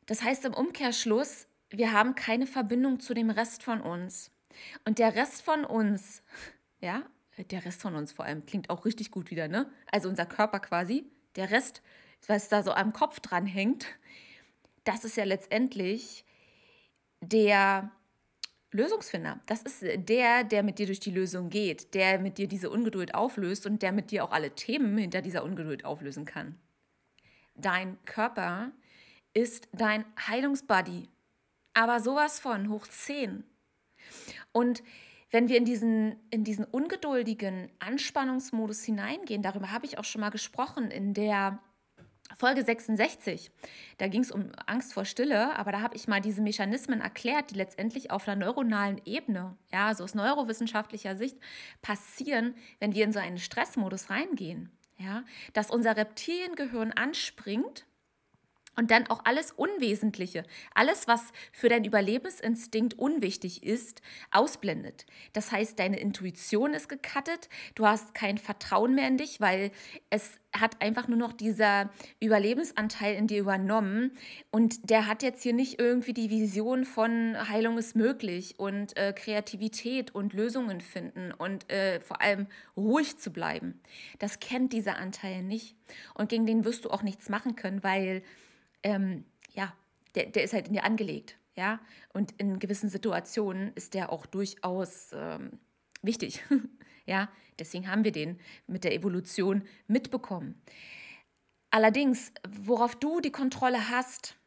Das 0.05 0.21
heißt 0.23 0.45
im 0.45 0.53
Umkehrschluss, 0.53 1.47
wir 1.69 1.91
haben 1.91 2.15
keine 2.15 2.47
Verbindung 2.47 2.99
zu 2.99 3.13
dem 3.13 3.29
Rest 3.29 3.63
von 3.63 3.81
uns. 3.81 4.31
Und 4.85 4.99
der 4.99 5.15
Rest 5.15 5.41
von 5.41 5.65
uns, 5.65 6.23
ja, 6.79 7.03
der 7.51 7.65
Rest 7.65 7.81
von 7.81 7.95
uns 7.95 8.11
vor 8.11 8.25
allem 8.25 8.45
klingt 8.45 8.69
auch 8.69 8.85
richtig 8.85 9.11
gut 9.11 9.29
wieder, 9.29 9.47
ne? 9.47 9.71
Also 9.91 10.09
unser 10.09 10.25
Körper 10.25 10.59
quasi, 10.59 11.05
der 11.35 11.51
Rest, 11.51 11.81
was 12.25 12.49
da 12.49 12.63
so 12.63 12.71
am 12.71 12.93
Kopf 12.93 13.19
dran 13.19 13.45
hängt, 13.45 13.85
das 14.83 15.03
ist 15.03 15.17
ja 15.17 15.23
letztendlich 15.23 16.25
der 17.21 17.91
Lösungsfinder. 18.71 19.39
Das 19.45 19.61
ist 19.61 19.83
der, 19.83 20.43
der 20.43 20.63
mit 20.63 20.79
dir 20.79 20.87
durch 20.87 20.99
die 20.99 21.11
Lösung 21.11 21.49
geht, 21.49 21.93
der 21.93 22.19
mit 22.19 22.37
dir 22.37 22.47
diese 22.47 22.69
Ungeduld 22.69 23.15
auflöst 23.15 23.65
und 23.65 23.81
der 23.81 23.91
mit 23.91 24.11
dir 24.11 24.23
auch 24.23 24.31
alle 24.31 24.51
Themen 24.51 24.97
hinter 24.97 25.21
dieser 25.21 25.43
Ungeduld 25.43 25.85
auflösen 25.85 26.25
kann. 26.25 26.59
Dein 27.55 27.97
Körper 28.05 28.71
ist 29.33 29.67
dein 29.71 30.05
Heilungsbuddy. 30.27 31.09
Aber 31.73 31.99
sowas 31.99 32.39
von 32.39 32.69
hoch 32.69 32.87
10. 32.87 33.43
Und 34.57 34.81
wenn 35.29 35.49
wir 35.49 35.57
in 35.57 35.65
diesen, 35.65 36.15
in 36.31 36.43
diesen 36.43 36.65
ungeduldigen 36.65 37.69
Anspannungsmodus 37.77 38.83
hineingehen, 38.83 39.43
darüber 39.43 39.71
habe 39.71 39.85
ich 39.85 39.99
auch 39.99 40.03
schon 40.03 40.21
mal 40.21 40.31
gesprochen 40.31 40.89
in 40.89 41.13
der 41.13 41.59
Folge 42.35 42.63
66, 42.63 43.51
da 43.99 44.07
ging 44.07 44.21
es 44.21 44.31
um 44.31 44.51
Angst 44.65 44.95
vor 44.95 45.05
Stille, 45.05 45.55
aber 45.55 45.71
da 45.71 45.81
habe 45.81 45.95
ich 45.95 46.07
mal 46.07 46.21
diese 46.21 46.41
Mechanismen 46.41 47.01
erklärt, 47.01 47.51
die 47.51 47.55
letztendlich 47.55 48.09
auf 48.09 48.27
einer 48.27 48.45
neuronalen 48.45 48.99
Ebene, 49.05 49.55
ja, 49.71 49.87
also 49.87 50.03
aus 50.03 50.15
neurowissenschaftlicher 50.15 51.15
Sicht 51.15 51.37
passieren, 51.83 52.55
wenn 52.79 52.95
wir 52.95 53.03
in 53.03 53.13
so 53.13 53.19
einen 53.19 53.37
Stressmodus 53.37 54.09
reingehen. 54.09 54.71
Ja, 54.97 55.23
dass 55.53 55.69
unser 55.69 55.95
Reptiliengehirn 55.95 56.91
anspringt 56.91 57.85
und 58.77 58.91
dann 58.91 59.07
auch 59.07 59.25
alles 59.25 59.51
Unwesentliche, 59.51 60.43
alles, 60.73 61.07
was 61.07 61.21
für 61.51 61.67
deinen 61.67 61.83
Überlebensinstinkt 61.83 62.97
unwichtig 62.97 63.63
ist, 63.63 64.01
ausblendet. 64.31 65.05
Das 65.33 65.51
heißt, 65.51 65.77
deine 65.79 65.99
Intuition 65.99 66.73
ist 66.73 66.87
gekattet, 66.87 67.49
du 67.75 67.85
hast 67.85 68.13
kein 68.13 68.37
Vertrauen 68.37 68.95
mehr 68.95 69.07
in 69.07 69.17
dich, 69.17 69.41
weil 69.41 69.71
es 70.09 70.39
hat 70.53 70.81
einfach 70.81 71.07
nur 71.07 71.17
noch 71.17 71.33
dieser 71.33 71.89
Überlebensanteil 72.19 73.15
in 73.15 73.27
dir 73.27 73.39
übernommen 73.39 74.11
und 74.51 74.89
der 74.89 75.07
hat 75.07 75.23
jetzt 75.23 75.43
hier 75.43 75.53
nicht 75.53 75.79
irgendwie 75.79 76.13
die 76.13 76.29
Vision 76.29 76.85
von 76.85 77.35
Heilung 77.49 77.77
ist 77.77 77.95
möglich 77.95 78.55
und 78.57 78.95
äh, 78.97 79.13
Kreativität 79.13 80.13
und 80.13 80.33
Lösungen 80.33 80.81
finden 80.81 81.31
und 81.31 81.69
äh, 81.71 81.99
vor 81.99 82.21
allem 82.21 82.47
ruhig 82.75 83.17
zu 83.17 83.31
bleiben. 83.31 83.79
Das 84.19 84.39
kennt 84.39 84.73
dieser 84.73 84.97
Anteil 84.97 85.43
nicht 85.43 85.75
und 86.13 86.29
gegen 86.29 86.45
den 86.45 86.63
wirst 86.63 86.85
du 86.85 86.89
auch 86.89 87.03
nichts 87.03 87.29
machen 87.29 87.55
können, 87.55 87.83
weil 87.83 88.21
ähm, 88.87 89.25
ja, 89.53 89.73
der, 90.15 90.27
der 90.27 90.43
ist 90.43 90.53
halt 90.53 90.67
in 90.67 90.73
dir 90.73 90.83
angelegt. 90.83 91.37
Ja, 91.55 91.79
und 92.13 92.33
in 92.33 92.59
gewissen 92.59 92.87
Situationen 92.87 93.73
ist 93.73 93.95
der 93.95 94.11
auch 94.11 94.27
durchaus 94.27 95.09
ähm, 95.13 95.59
wichtig. 96.03 96.43
ja, 97.07 97.29
deswegen 97.57 97.89
haben 97.89 98.03
wir 98.03 98.11
den 98.11 98.39
mit 98.67 98.83
der 98.83 98.93
Evolution 98.93 99.63
mitbekommen. 99.87 100.61
Allerdings, 101.71 102.31
worauf 102.47 102.95
du 102.95 103.21
die 103.21 103.31
Kontrolle 103.31 103.89
hast 103.89 104.37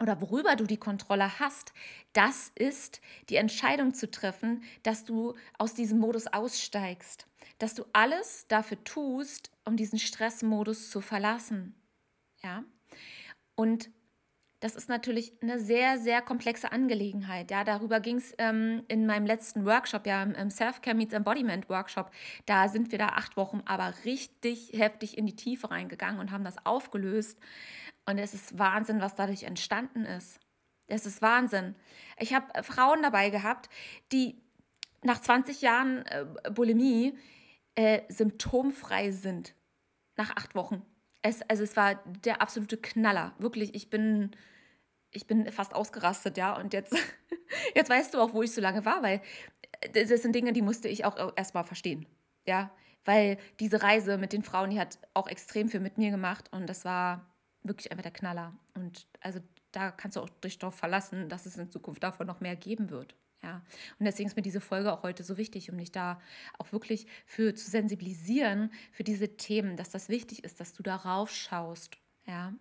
oder 0.00 0.20
worüber 0.20 0.54
du 0.54 0.66
die 0.66 0.76
Kontrolle 0.76 1.40
hast, 1.40 1.72
das 2.12 2.52
ist 2.54 3.00
die 3.28 3.36
Entscheidung 3.36 3.92
zu 3.92 4.08
treffen, 4.08 4.62
dass 4.84 5.04
du 5.04 5.34
aus 5.58 5.74
diesem 5.74 5.98
Modus 5.98 6.28
aussteigst, 6.28 7.26
dass 7.58 7.74
du 7.74 7.84
alles 7.92 8.46
dafür 8.46 8.82
tust, 8.84 9.50
um 9.64 9.76
diesen 9.76 9.98
Stressmodus 9.98 10.90
zu 10.90 11.00
verlassen. 11.00 11.74
Ja? 12.40 12.64
Und 13.56 13.90
das 14.60 14.74
ist 14.74 14.88
natürlich 14.88 15.32
eine 15.42 15.58
sehr, 15.58 15.98
sehr 15.98 16.22
komplexe 16.22 16.72
Angelegenheit. 16.72 17.50
Ja, 17.50 17.62
darüber 17.62 18.00
ging 18.00 18.16
es 18.16 18.34
ähm, 18.38 18.84
in 18.88 19.06
meinem 19.06 19.26
letzten 19.26 19.66
Workshop, 19.66 20.06
ja, 20.06 20.22
im 20.22 20.50
Self-Care 20.50 20.96
Meets 20.96 21.12
Embodiment 21.12 21.68
Workshop. 21.68 22.10
Da 22.46 22.68
sind 22.68 22.90
wir 22.90 22.98
da 22.98 23.08
acht 23.08 23.36
Wochen 23.36 23.62
aber 23.66 23.92
richtig 24.04 24.72
heftig 24.72 25.18
in 25.18 25.26
die 25.26 25.36
Tiefe 25.36 25.70
reingegangen 25.70 26.20
und 26.20 26.30
haben 26.30 26.44
das 26.44 26.64
aufgelöst. 26.64 27.38
Und 28.06 28.18
es 28.18 28.32
ist 28.32 28.58
Wahnsinn, 28.58 29.00
was 29.00 29.14
dadurch 29.14 29.42
entstanden 29.42 30.04
ist. 30.04 30.40
Es 30.86 31.04
ist 31.04 31.20
Wahnsinn. 31.20 31.74
Ich 32.18 32.32
habe 32.32 32.54
äh, 32.54 32.62
Frauen 32.62 33.02
dabei 33.02 33.30
gehabt, 33.30 33.68
die 34.12 34.40
nach 35.02 35.20
20 35.20 35.60
Jahren 35.60 36.06
äh, 36.06 36.24
Bulimie 36.50 37.18
äh, 37.74 38.02
symptomfrei 38.08 39.10
sind. 39.10 39.54
Nach 40.16 40.34
acht 40.34 40.54
Wochen. 40.54 40.82
Es, 41.26 41.42
also 41.42 41.64
es 41.64 41.76
war 41.76 41.96
der 42.24 42.40
absolute 42.40 42.76
Knaller. 42.76 43.34
Wirklich, 43.38 43.74
ich 43.74 43.90
bin, 43.90 44.30
ich 45.10 45.26
bin 45.26 45.50
fast 45.50 45.74
ausgerastet, 45.74 46.36
ja. 46.36 46.56
Und 46.56 46.72
jetzt, 46.72 46.94
jetzt 47.74 47.90
weißt 47.90 48.14
du 48.14 48.20
auch, 48.20 48.32
wo 48.32 48.42
ich 48.42 48.52
so 48.52 48.60
lange 48.60 48.84
war, 48.84 49.02
weil 49.02 49.20
äh, 49.80 50.06
das 50.06 50.22
sind 50.22 50.34
Dinge, 50.34 50.52
die 50.52 50.62
musste 50.62 50.88
ich 50.88 51.04
auch 51.04 51.32
erstmal 51.36 51.64
verstehen. 51.64 52.06
Ja. 52.46 52.70
Weil 53.04 53.38
diese 53.60 53.82
Reise 53.82 54.18
mit 54.18 54.32
den 54.32 54.42
Frauen, 54.42 54.70
die 54.70 54.80
hat 54.80 54.98
auch 55.14 55.28
extrem 55.28 55.68
viel 55.68 55.80
mit 55.80 55.98
mir 55.98 56.10
gemacht 56.10 56.52
und 56.52 56.68
das 56.68 56.84
war 56.84 57.26
wirklich 57.62 57.90
einfach 57.90 58.02
der 58.02 58.12
Knaller. 58.12 58.52
Und 58.74 59.06
also 59.20 59.40
da 59.72 59.90
kannst 59.90 60.16
du 60.16 60.20
auch 60.20 60.28
dich 60.28 60.58
darauf 60.58 60.74
verlassen, 60.74 61.28
dass 61.28 61.46
es 61.46 61.56
in 61.56 61.70
Zukunft 61.70 62.02
davon 62.02 62.26
noch 62.26 62.40
mehr 62.40 62.56
geben 62.56 62.90
wird. 62.90 63.14
Ja, 63.46 63.62
und 64.00 64.06
deswegen 64.06 64.28
ist 64.28 64.34
mir 64.34 64.42
diese 64.42 64.60
Folge 64.60 64.92
auch 64.92 65.04
heute 65.04 65.22
so 65.22 65.36
wichtig, 65.36 65.70
um 65.70 65.78
dich 65.78 65.92
da 65.92 66.20
auch 66.58 66.72
wirklich 66.72 67.06
für 67.26 67.54
zu 67.54 67.70
sensibilisieren 67.70 68.72
für 68.90 69.04
diese 69.04 69.36
Themen, 69.36 69.76
dass 69.76 69.88
das 69.88 70.08
wichtig 70.08 70.42
ist, 70.42 70.58
dass 70.58 70.72
du 70.72 70.82
darauf 70.82 71.30
schaust. 71.30 71.96
Ja, 72.26 72.52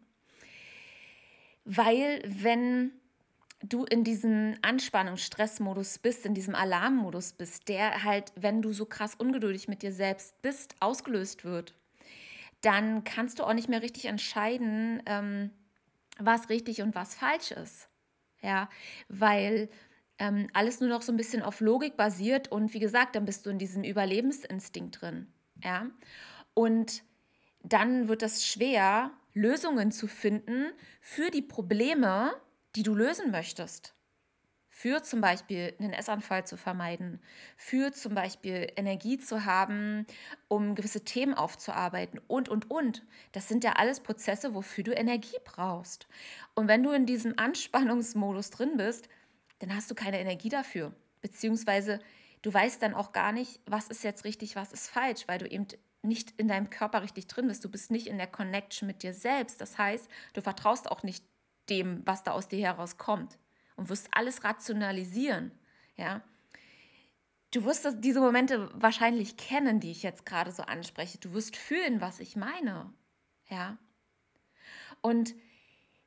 weil 1.63 2.21
wenn 2.27 2.91
du 3.63 3.85
in 3.85 4.03
diesem 4.03 4.55
Anspannungs-Stressmodus 4.61 5.97
bist, 5.97 6.23
in 6.23 6.35
diesem 6.35 6.53
Alarmmodus 6.53 7.33
bist, 7.33 7.67
der 7.67 8.03
halt, 8.03 8.31
wenn 8.35 8.61
du 8.61 8.71
so 8.71 8.85
krass 8.85 9.15
ungeduldig 9.15 9.67
mit 9.67 9.81
dir 9.81 9.91
selbst 9.91 10.39
bist, 10.43 10.75
ausgelöst 10.81 11.45
wird, 11.45 11.73
dann 12.61 13.03
kannst 13.05 13.39
du 13.39 13.43
auch 13.43 13.53
nicht 13.53 13.69
mehr 13.69 13.81
richtig 13.81 14.05
entscheiden, 14.05 15.01
ähm, 15.07 15.49
was 16.19 16.49
richtig 16.49 16.83
und 16.83 16.93
was 16.93 17.15
falsch 17.15 17.49
ist. 17.49 17.89
Ja, 18.43 18.69
weil 19.09 19.69
ähm, 20.17 20.47
alles 20.53 20.79
nur 20.79 20.89
noch 20.89 21.01
so 21.01 21.11
ein 21.11 21.17
bisschen 21.17 21.41
auf 21.41 21.59
Logik 21.59 21.97
basiert 21.97 22.51
und 22.51 22.73
wie 22.73 22.79
gesagt, 22.79 23.15
dann 23.15 23.25
bist 23.25 23.45
du 23.45 23.49
in 23.49 23.57
diesem 23.57 23.83
Überlebensinstinkt 23.83 25.01
drin. 25.01 25.27
Ja? 25.63 25.87
Und 26.53 27.03
dann 27.63 28.07
wird 28.07 28.23
es 28.23 28.45
schwer, 28.45 29.11
Lösungen 29.33 29.91
zu 29.91 30.07
finden 30.07 30.71
für 31.01 31.29
die 31.29 31.41
Probleme, 31.41 32.33
die 32.75 32.83
du 32.83 32.95
lösen 32.95 33.31
möchtest. 33.31 33.93
Für 34.69 35.01
zum 35.03 35.21
Beispiel 35.21 35.73
einen 35.79 35.93
Essanfall 35.93 36.45
zu 36.45 36.57
vermeiden, 36.57 37.21
für 37.55 37.93
zum 37.93 38.13
Beispiel 38.13 38.71
Energie 38.75 39.17
zu 39.17 39.45
haben, 39.45 40.05
um 40.49 40.75
gewisse 40.75 41.05
Themen 41.05 41.33
aufzuarbeiten 41.33 42.19
und, 42.27 42.49
und, 42.49 42.69
und. 42.69 43.05
Das 43.31 43.47
sind 43.47 43.63
ja 43.63 43.73
alles 43.73 44.01
Prozesse, 44.01 44.53
wofür 44.53 44.83
du 44.83 44.91
Energie 44.91 45.37
brauchst. 45.45 46.07
Und 46.55 46.67
wenn 46.67 46.83
du 46.83 46.91
in 46.91 47.05
diesem 47.05 47.33
Anspannungsmodus 47.37 48.49
drin 48.49 48.75
bist, 48.75 49.07
dann 49.59 49.75
hast 49.75 49.89
du 49.89 49.95
keine 49.95 50.19
Energie 50.19 50.49
dafür. 50.49 50.93
Beziehungsweise 51.21 51.99
du 52.41 52.53
weißt 52.53 52.81
dann 52.81 52.93
auch 52.93 53.11
gar 53.11 53.31
nicht, 53.31 53.61
was 53.65 53.87
ist 53.87 54.03
jetzt 54.03 54.25
richtig, 54.25 54.55
was 54.55 54.71
ist 54.71 54.89
falsch, 54.89 55.27
weil 55.27 55.39
du 55.39 55.47
eben 55.47 55.67
nicht 56.03 56.33
in 56.37 56.47
deinem 56.47 56.69
Körper 56.69 57.01
richtig 57.01 57.27
drin 57.27 57.47
bist. 57.47 57.63
Du 57.65 57.69
bist 57.69 57.91
nicht 57.91 58.07
in 58.07 58.17
der 58.17 58.27
Connection 58.27 58.87
mit 58.87 59.03
dir 59.03 59.13
selbst. 59.13 59.59
Das 59.59 59.77
heißt, 59.77 60.07
du 60.33 60.41
vertraust 60.41 60.89
auch 60.91 61.03
nicht 61.03 61.25
dem, 61.69 62.05
was 62.05 62.23
da 62.23 62.31
aus 62.31 62.47
dir 62.47 62.59
herauskommt 62.59 63.39
und 63.75 63.89
wirst 63.89 64.09
alles 64.11 64.43
rationalisieren. 64.43 65.51
Ja. 65.97 66.21
Du 67.51 67.63
wirst 67.65 67.87
diese 67.99 68.19
Momente 68.19 68.69
wahrscheinlich 68.73 69.37
kennen, 69.37 69.79
die 69.79 69.91
ich 69.91 70.03
jetzt 70.03 70.25
gerade 70.25 70.51
so 70.51 70.63
anspreche. 70.63 71.17
Du 71.17 71.33
wirst 71.33 71.55
fühlen, 71.55 72.01
was 72.01 72.19
ich 72.19 72.35
meine. 72.35 72.93
Ja. 73.49 73.77
Und 75.01 75.33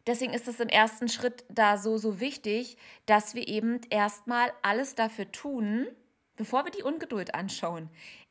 Deswegen 0.09 0.33
ist 0.33 0.49
es 0.49 0.59
im 0.59 0.71
ersten 0.71 1.07
Schritt 1.09 1.45
da 1.51 1.77
so, 1.77 1.99
so 1.99 2.19
wichtig, 2.19 2.79
dass 3.05 3.35
wir 3.35 3.47
eben 3.47 3.83
erstmal 3.91 4.51
alles 4.63 4.95
dafür 4.95 5.31
tun, 5.31 5.87
bevor 6.35 6.65
wir 6.65 6.73
die 6.73 6.83
Ungeduld 6.83 7.35
anschauen, 7.35 7.91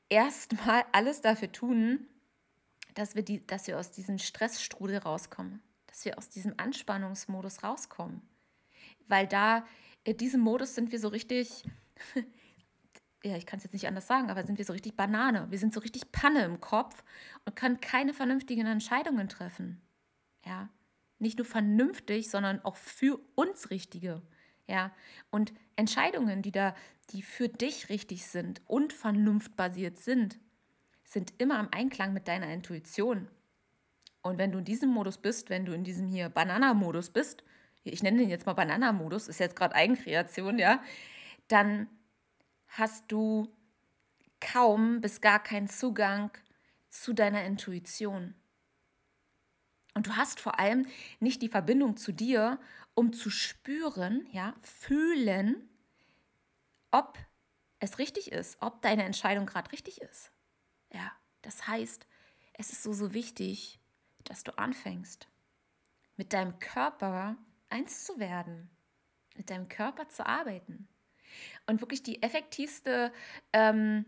erstmal 0.09 0.85
alles 0.91 1.21
dafür 1.21 1.51
tun, 1.51 2.07
dass 2.95 3.13
wir, 3.13 3.21
die, 3.21 3.45
dass 3.45 3.67
wir 3.67 3.77
aus 3.77 3.91
diesem 3.91 4.17
Stressstrudel 4.17 4.97
rauskommen, 4.97 5.61
dass 5.85 6.03
wir 6.03 6.17
aus 6.17 6.29
diesem 6.29 6.55
Anspannungsmodus 6.57 7.63
rauskommen. 7.63 8.23
Weil 9.07 9.27
da, 9.27 9.63
in 10.03 10.17
diesem 10.17 10.41
Modus 10.41 10.73
sind 10.73 10.91
wir 10.91 10.99
so 10.99 11.09
richtig, 11.09 11.63
ja, 13.23 13.37
ich 13.37 13.45
kann 13.45 13.57
es 13.57 13.65
jetzt 13.65 13.73
nicht 13.73 13.87
anders 13.87 14.07
sagen, 14.07 14.31
aber 14.31 14.41
sind 14.41 14.57
wir 14.57 14.65
so 14.65 14.73
richtig 14.73 14.97
Banane. 14.97 15.45
Wir 15.51 15.59
sind 15.59 15.75
so 15.75 15.79
richtig 15.81 16.11
Panne 16.11 16.43
im 16.43 16.59
Kopf 16.59 17.03
und 17.45 17.55
können 17.55 17.79
keine 17.81 18.15
vernünftigen 18.15 18.65
Entscheidungen 18.65 19.29
treffen. 19.29 19.79
Ja, 20.43 20.69
nicht 21.19 21.37
nur 21.37 21.45
vernünftig, 21.45 22.29
sondern 22.29 22.63
auch 22.63 22.75
für 22.75 23.19
uns 23.35 23.69
richtige. 23.69 24.21
Ja, 24.67 24.91
und 25.31 25.53
Entscheidungen, 25.75 26.41
die 26.41 26.51
da, 26.51 26.75
die 27.11 27.21
für 27.21 27.47
dich 27.47 27.89
richtig 27.89 28.25
sind 28.25 28.61
und 28.65 28.91
vernunftbasiert 28.91 29.97
sind, 29.97 30.37
sind 31.05 31.33
immer 31.37 31.59
im 31.59 31.69
Einklang 31.71 32.13
mit 32.13 32.27
deiner 32.27 32.51
Intuition. 32.51 33.29
Und 34.21 34.37
wenn 34.37 34.51
du 34.51 34.59
in 34.59 34.65
diesem 34.65 34.89
Modus 34.89 35.17
bist, 35.17 35.49
wenn 35.49 35.65
du 35.65 35.73
in 35.73 35.85
diesem 35.85 36.07
hier 36.07 36.27
Banana-Modus 36.27 37.11
bist, 37.11 37.43
ich 37.85 38.03
nenne 38.03 38.17
den 38.19 38.29
jetzt 38.29 38.45
mal 38.45 38.53
Banana-Modus, 38.53 39.29
ist 39.29 39.39
jetzt 39.39 39.55
gerade 39.55 39.73
Eigenkreation, 39.73 40.59
ja, 40.59 40.83
dann 41.47 41.87
hast 42.67 43.09
du 43.09 43.47
kaum 44.41 44.99
bis 44.99 45.21
gar 45.21 45.41
keinen 45.41 45.69
Zugang 45.69 46.31
zu 46.89 47.13
deiner 47.13 47.45
Intuition. 47.45 48.35
Und 49.97 50.05
du 50.05 50.15
hast 50.15 50.39
vor 50.39 50.59
allem 50.59 50.85
nicht 51.19 51.41
die 51.41 51.49
Verbindung 51.49 51.97
zu 51.97 52.11
dir, 52.11 52.59
um 52.93 53.13
zu 53.13 53.31
spüren, 53.31 54.27
ja, 54.31 54.53
fühlen, 54.61 55.67
ob 56.91 57.17
es 57.79 57.97
richtig 57.97 58.31
ist, 58.31 58.61
ob 58.61 58.83
deine 58.83 59.05
Entscheidung 59.05 59.47
gerade 59.47 59.71
richtig 59.71 59.99
ist. 60.03 60.31
Ja, 60.93 61.11
das 61.41 61.67
heißt, 61.67 62.05
es 62.53 62.71
ist 62.71 62.83
so, 62.83 62.93
so 62.93 63.15
wichtig, 63.15 63.79
dass 64.23 64.43
du 64.43 64.55
anfängst, 64.59 65.27
mit 66.15 66.31
deinem 66.31 66.59
Körper 66.59 67.35
eins 67.69 68.05
zu 68.05 68.19
werden, 68.19 68.69
mit 69.35 69.49
deinem 69.49 69.67
Körper 69.67 70.09
zu 70.09 70.27
arbeiten. 70.27 70.87
Und 71.65 71.81
wirklich 71.81 72.03
die 72.03 72.21
effektivste 72.21 73.11
ähm, 73.51 74.05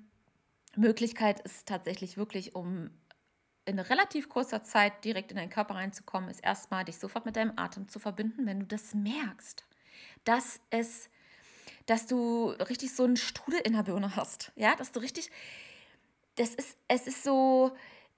Möglichkeit 0.75 1.39
ist 1.39 1.67
tatsächlich 1.67 2.15
wirklich, 2.15 2.53
um 2.53 2.91
in 3.69 3.79
relativ 3.79 4.29
kurzer 4.29 4.63
Zeit 4.63 5.05
direkt 5.05 5.31
in 5.31 5.37
deinen 5.37 5.51
Körper 5.51 5.75
reinzukommen, 5.75 6.29
ist 6.29 6.43
erstmal 6.43 6.83
dich 6.85 6.97
sofort 6.97 7.25
mit 7.25 7.35
deinem 7.35 7.53
Atem 7.55 7.87
zu 7.87 7.99
verbinden, 7.99 8.45
wenn 8.47 8.59
du 8.59 8.65
das 8.65 8.95
merkst, 8.95 9.63
dass 10.23 10.59
es, 10.71 11.09
dass 11.85 12.07
du 12.07 12.49
richtig 12.49 12.95
so 12.95 13.03
einen 13.03 13.15
Strudel 13.15 13.59
in 13.59 13.73
der 13.73 13.83
Birne 13.83 14.15
hast, 14.15 14.51
ja, 14.55 14.75
dass 14.75 14.91
du 14.91 14.99
richtig, 14.99 15.29
das 16.35 16.55
ist, 16.55 16.77
es 16.87 17.05
ist 17.05 17.23
so, 17.23 17.71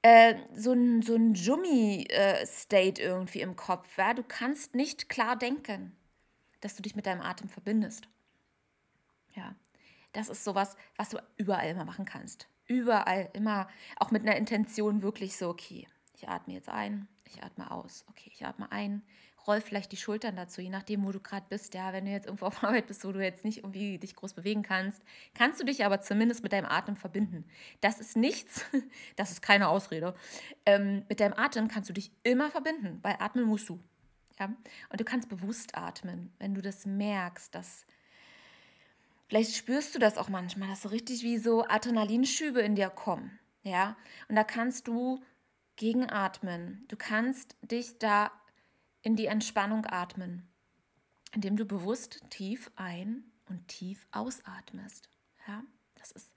äh, 0.03 0.35
so 0.55 0.71
ein, 0.71 1.01
so 1.01 1.15
ein 1.15 1.33
Jummi-State 1.33 3.01
äh, 3.01 3.05
irgendwie 3.05 3.41
im 3.41 3.57
Kopf, 3.57 3.97
ja, 3.97 4.13
du 4.13 4.23
kannst 4.23 4.73
nicht 4.73 5.09
klar 5.09 5.35
denken, 5.35 5.95
dass 6.61 6.75
du 6.75 6.81
dich 6.81 6.95
mit 6.95 7.05
deinem 7.05 7.21
Atem 7.21 7.49
verbindest, 7.49 8.07
ja, 9.35 9.53
das 10.13 10.29
ist 10.29 10.45
sowas, 10.45 10.77
was 10.95 11.09
du 11.09 11.17
überall 11.35 11.69
immer 11.69 11.85
machen 11.85 12.05
kannst 12.05 12.47
überall 12.71 13.29
immer 13.33 13.67
auch 13.97 14.11
mit 14.11 14.23
einer 14.23 14.35
Intention 14.35 15.01
wirklich 15.01 15.35
so, 15.37 15.49
okay, 15.49 15.87
ich 16.15 16.27
atme 16.27 16.53
jetzt 16.53 16.69
ein, 16.69 17.07
ich 17.25 17.43
atme 17.43 17.69
aus, 17.69 18.05
okay, 18.09 18.31
ich 18.33 18.45
atme 18.45 18.71
ein, 18.71 19.03
roll 19.47 19.61
vielleicht 19.61 19.91
die 19.91 19.97
Schultern 19.97 20.35
dazu, 20.35 20.61
je 20.61 20.69
nachdem, 20.69 21.03
wo 21.03 21.11
du 21.11 21.19
gerade 21.19 21.45
bist. 21.49 21.73
Ja, 21.73 21.93
wenn 21.93 22.05
du 22.05 22.11
jetzt 22.11 22.25
irgendwo 22.25 22.45
auf 22.45 22.63
Arbeit 22.63 22.87
bist, 22.87 23.03
wo 23.05 23.11
du 23.11 23.23
jetzt 23.23 23.43
nicht 23.43 23.59
irgendwie 23.59 23.97
dich 23.97 24.15
groß 24.15 24.33
bewegen 24.33 24.63
kannst, 24.63 25.01
kannst 25.33 25.59
du 25.59 25.65
dich 25.65 25.85
aber 25.85 26.01
zumindest 26.01 26.43
mit 26.43 26.53
deinem 26.53 26.65
Atem 26.65 26.95
verbinden. 26.95 27.45
Das 27.81 27.99
ist 27.99 28.15
nichts, 28.15 28.65
das 29.15 29.31
ist 29.31 29.41
keine 29.41 29.69
Ausrede. 29.69 30.13
Ähm, 30.65 31.03
mit 31.09 31.19
deinem 31.19 31.33
Atem 31.33 31.67
kannst 31.67 31.89
du 31.89 31.93
dich 31.93 32.11
immer 32.23 32.49
verbinden, 32.51 32.99
weil 33.01 33.15
atmen 33.19 33.45
musst 33.45 33.69
du. 33.69 33.79
Ja? 34.39 34.45
Und 34.89 34.99
du 34.99 35.03
kannst 35.03 35.29
bewusst 35.29 35.75
atmen, 35.75 36.33
wenn 36.39 36.53
du 36.53 36.61
das 36.61 36.85
merkst, 36.85 37.53
dass 37.53 37.85
Vielleicht 39.31 39.55
spürst 39.55 39.95
du 39.95 39.99
das 39.99 40.17
auch 40.17 40.27
manchmal, 40.27 40.67
dass 40.67 40.81
so 40.81 40.89
richtig 40.89 41.23
wie 41.23 41.37
so 41.37 41.65
Adrenalinschübe 41.65 42.59
in 42.59 42.75
dir 42.75 42.89
kommen. 42.89 43.39
Ja, 43.63 43.95
und 44.27 44.35
da 44.35 44.43
kannst 44.43 44.89
du 44.89 45.23
gegenatmen. 45.77 46.83
Du 46.89 46.97
kannst 46.97 47.55
dich 47.61 47.97
da 47.97 48.29
in 49.01 49.15
die 49.15 49.27
Entspannung 49.27 49.85
atmen, 49.85 50.49
indem 51.33 51.55
du 51.55 51.63
bewusst 51.63 52.19
tief 52.29 52.71
ein 52.75 53.23
und 53.47 53.69
tief 53.69 54.05
ausatmest. 54.11 55.07
Ja, 55.47 55.63
das 55.95 56.11
ist 56.11 56.33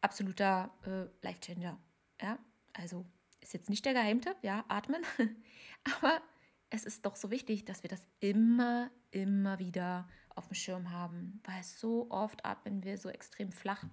absoluter 0.00 0.70
äh, 0.86 1.04
Life-Changer. 1.20 1.78
Ja, 2.22 2.38
also 2.72 3.04
ist 3.42 3.52
jetzt 3.52 3.68
nicht 3.68 3.84
der 3.84 3.92
Geheimtipp, 3.92 4.38
ja, 4.40 4.64
atmen, 4.68 5.02
aber 5.84 6.22
es 6.70 6.84
ist 6.84 7.04
doch 7.04 7.14
so 7.14 7.30
wichtig, 7.30 7.66
dass 7.66 7.82
wir 7.82 7.90
das 7.90 8.08
immer, 8.20 8.90
immer 9.10 9.58
wieder 9.58 10.08
auf 10.38 10.46
dem 10.48 10.54
Schirm 10.54 10.90
haben, 10.90 11.40
weil 11.44 11.62
so 11.62 12.10
oft 12.10 12.44
atmen 12.44 12.82
wir 12.84 12.96
so 12.96 13.08
extrem 13.08 13.52
flach 13.52 13.84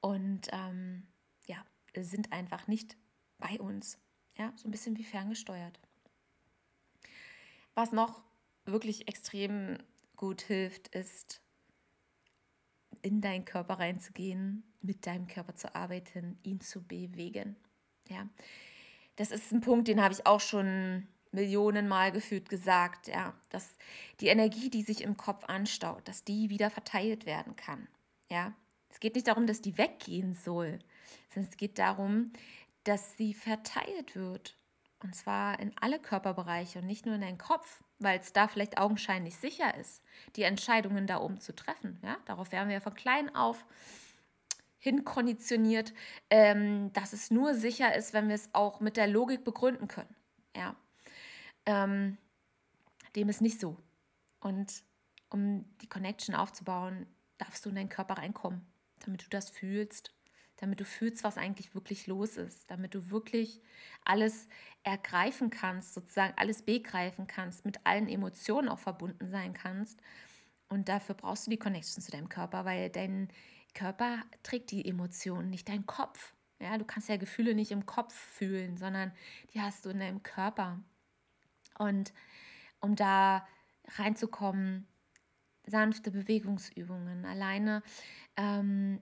und 0.00 0.48
ähm, 0.52 1.06
ja, 1.46 1.64
sind 1.96 2.32
einfach 2.32 2.66
nicht 2.66 2.96
bei 3.38 3.58
uns. 3.58 3.98
Ja, 4.36 4.52
so 4.56 4.68
ein 4.68 4.70
bisschen 4.70 4.98
wie 4.98 5.04
ferngesteuert. 5.04 5.80
Was 7.74 7.92
noch 7.92 8.22
wirklich 8.66 9.08
extrem 9.08 9.78
gut 10.16 10.42
hilft, 10.42 10.88
ist 10.88 11.40
in 13.00 13.20
deinen 13.20 13.44
Körper 13.44 13.78
reinzugehen, 13.78 14.62
mit 14.82 15.06
deinem 15.06 15.26
Körper 15.26 15.54
zu 15.54 15.74
arbeiten, 15.74 16.38
ihn 16.42 16.60
zu 16.60 16.82
bewegen. 16.82 17.56
Ja, 18.08 18.28
das 19.16 19.30
ist 19.30 19.52
ein 19.52 19.60
Punkt, 19.60 19.88
den 19.88 20.02
habe 20.02 20.12
ich 20.12 20.26
auch 20.26 20.40
schon 20.40 21.08
Millionen 21.34 21.88
Mal 21.88 22.12
gefühlt 22.12 22.48
gesagt, 22.48 23.08
ja, 23.08 23.34
dass 23.50 23.76
die 24.20 24.28
Energie, 24.28 24.70
die 24.70 24.82
sich 24.82 25.02
im 25.02 25.16
Kopf 25.16 25.44
anstaut, 25.44 26.06
dass 26.08 26.24
die 26.24 26.50
wieder 26.50 26.70
verteilt 26.70 27.26
werden 27.26 27.56
kann. 27.56 27.88
Ja, 28.30 28.54
es 28.88 29.00
geht 29.00 29.14
nicht 29.14 29.28
darum, 29.28 29.46
dass 29.46 29.60
die 29.60 29.76
weggehen 29.76 30.34
soll, 30.34 30.78
sondern 31.32 31.50
es 31.50 31.56
geht 31.56 31.78
darum, 31.78 32.32
dass 32.84 33.16
sie 33.16 33.34
verteilt 33.34 34.14
wird. 34.14 34.56
Und 35.02 35.14
zwar 35.14 35.60
in 35.60 35.72
alle 35.78 35.98
Körperbereiche 35.98 36.78
und 36.78 36.86
nicht 36.86 37.04
nur 37.04 37.16
in 37.16 37.20
deinen 37.20 37.36
Kopf, 37.36 37.82
weil 37.98 38.18
es 38.18 38.32
da 38.32 38.48
vielleicht 38.48 38.78
augenscheinlich 38.78 39.36
sicher 39.36 39.76
ist, 39.76 40.02
die 40.36 40.44
Entscheidungen 40.44 41.06
da 41.06 41.20
oben 41.20 41.40
zu 41.40 41.54
treffen. 41.54 41.98
Ja, 42.02 42.16
darauf 42.24 42.52
werden 42.52 42.70
wir 42.70 42.80
von 42.80 42.94
klein 42.94 43.34
auf 43.34 43.66
hinkonditioniert, 44.78 45.94
ähm, 46.28 46.92
dass 46.92 47.14
es 47.14 47.30
nur 47.30 47.54
sicher 47.54 47.94
ist, 47.94 48.12
wenn 48.12 48.28
wir 48.28 48.34
es 48.34 48.50
auch 48.52 48.80
mit 48.80 48.98
der 48.98 49.06
Logik 49.06 49.42
begründen 49.42 49.88
können. 49.88 50.14
Ja, 50.54 50.76
ähm, 51.66 52.18
dem 53.16 53.28
ist 53.28 53.42
nicht 53.42 53.60
so. 53.60 53.78
Und 54.40 54.82
um 55.30 55.64
die 55.80 55.88
Connection 55.88 56.34
aufzubauen, 56.34 57.06
darfst 57.38 57.64
du 57.64 57.70
in 57.70 57.76
deinen 57.76 57.88
Körper 57.88 58.18
reinkommen, 58.18 58.66
damit 59.04 59.24
du 59.24 59.28
das 59.30 59.50
fühlst, 59.50 60.14
damit 60.56 60.80
du 60.80 60.84
fühlst, 60.84 61.24
was 61.24 61.36
eigentlich 61.36 61.74
wirklich 61.74 62.06
los 62.06 62.36
ist, 62.36 62.70
damit 62.70 62.94
du 62.94 63.10
wirklich 63.10 63.60
alles 64.04 64.48
ergreifen 64.82 65.50
kannst, 65.50 65.94
sozusagen 65.94 66.34
alles 66.36 66.62
begreifen 66.62 67.26
kannst, 67.26 67.64
mit 67.64 67.84
allen 67.84 68.08
Emotionen 68.08 68.68
auch 68.68 68.78
verbunden 68.78 69.28
sein 69.28 69.54
kannst. 69.54 70.00
Und 70.68 70.88
dafür 70.88 71.14
brauchst 71.14 71.46
du 71.46 71.50
die 71.50 71.58
Connection 71.58 72.02
zu 72.02 72.10
deinem 72.10 72.28
Körper, 72.28 72.64
weil 72.64 72.90
dein 72.90 73.28
Körper 73.74 74.22
trägt 74.42 74.70
die 74.70 74.86
Emotionen, 74.88 75.50
nicht 75.50 75.68
dein 75.68 75.86
Kopf. 75.86 76.32
Ja, 76.60 76.78
du 76.78 76.84
kannst 76.84 77.08
ja 77.08 77.16
Gefühle 77.16 77.54
nicht 77.54 77.72
im 77.72 77.84
Kopf 77.84 78.14
fühlen, 78.14 78.76
sondern 78.76 79.12
die 79.52 79.60
hast 79.60 79.84
du 79.84 79.90
in 79.90 79.98
deinem 79.98 80.22
Körper. 80.22 80.80
Und 81.78 82.12
um 82.80 82.96
da 82.96 83.46
reinzukommen, 83.96 84.86
sanfte 85.66 86.10
Bewegungsübungen, 86.10 87.24
alleine 87.24 87.82
ähm, 88.36 89.00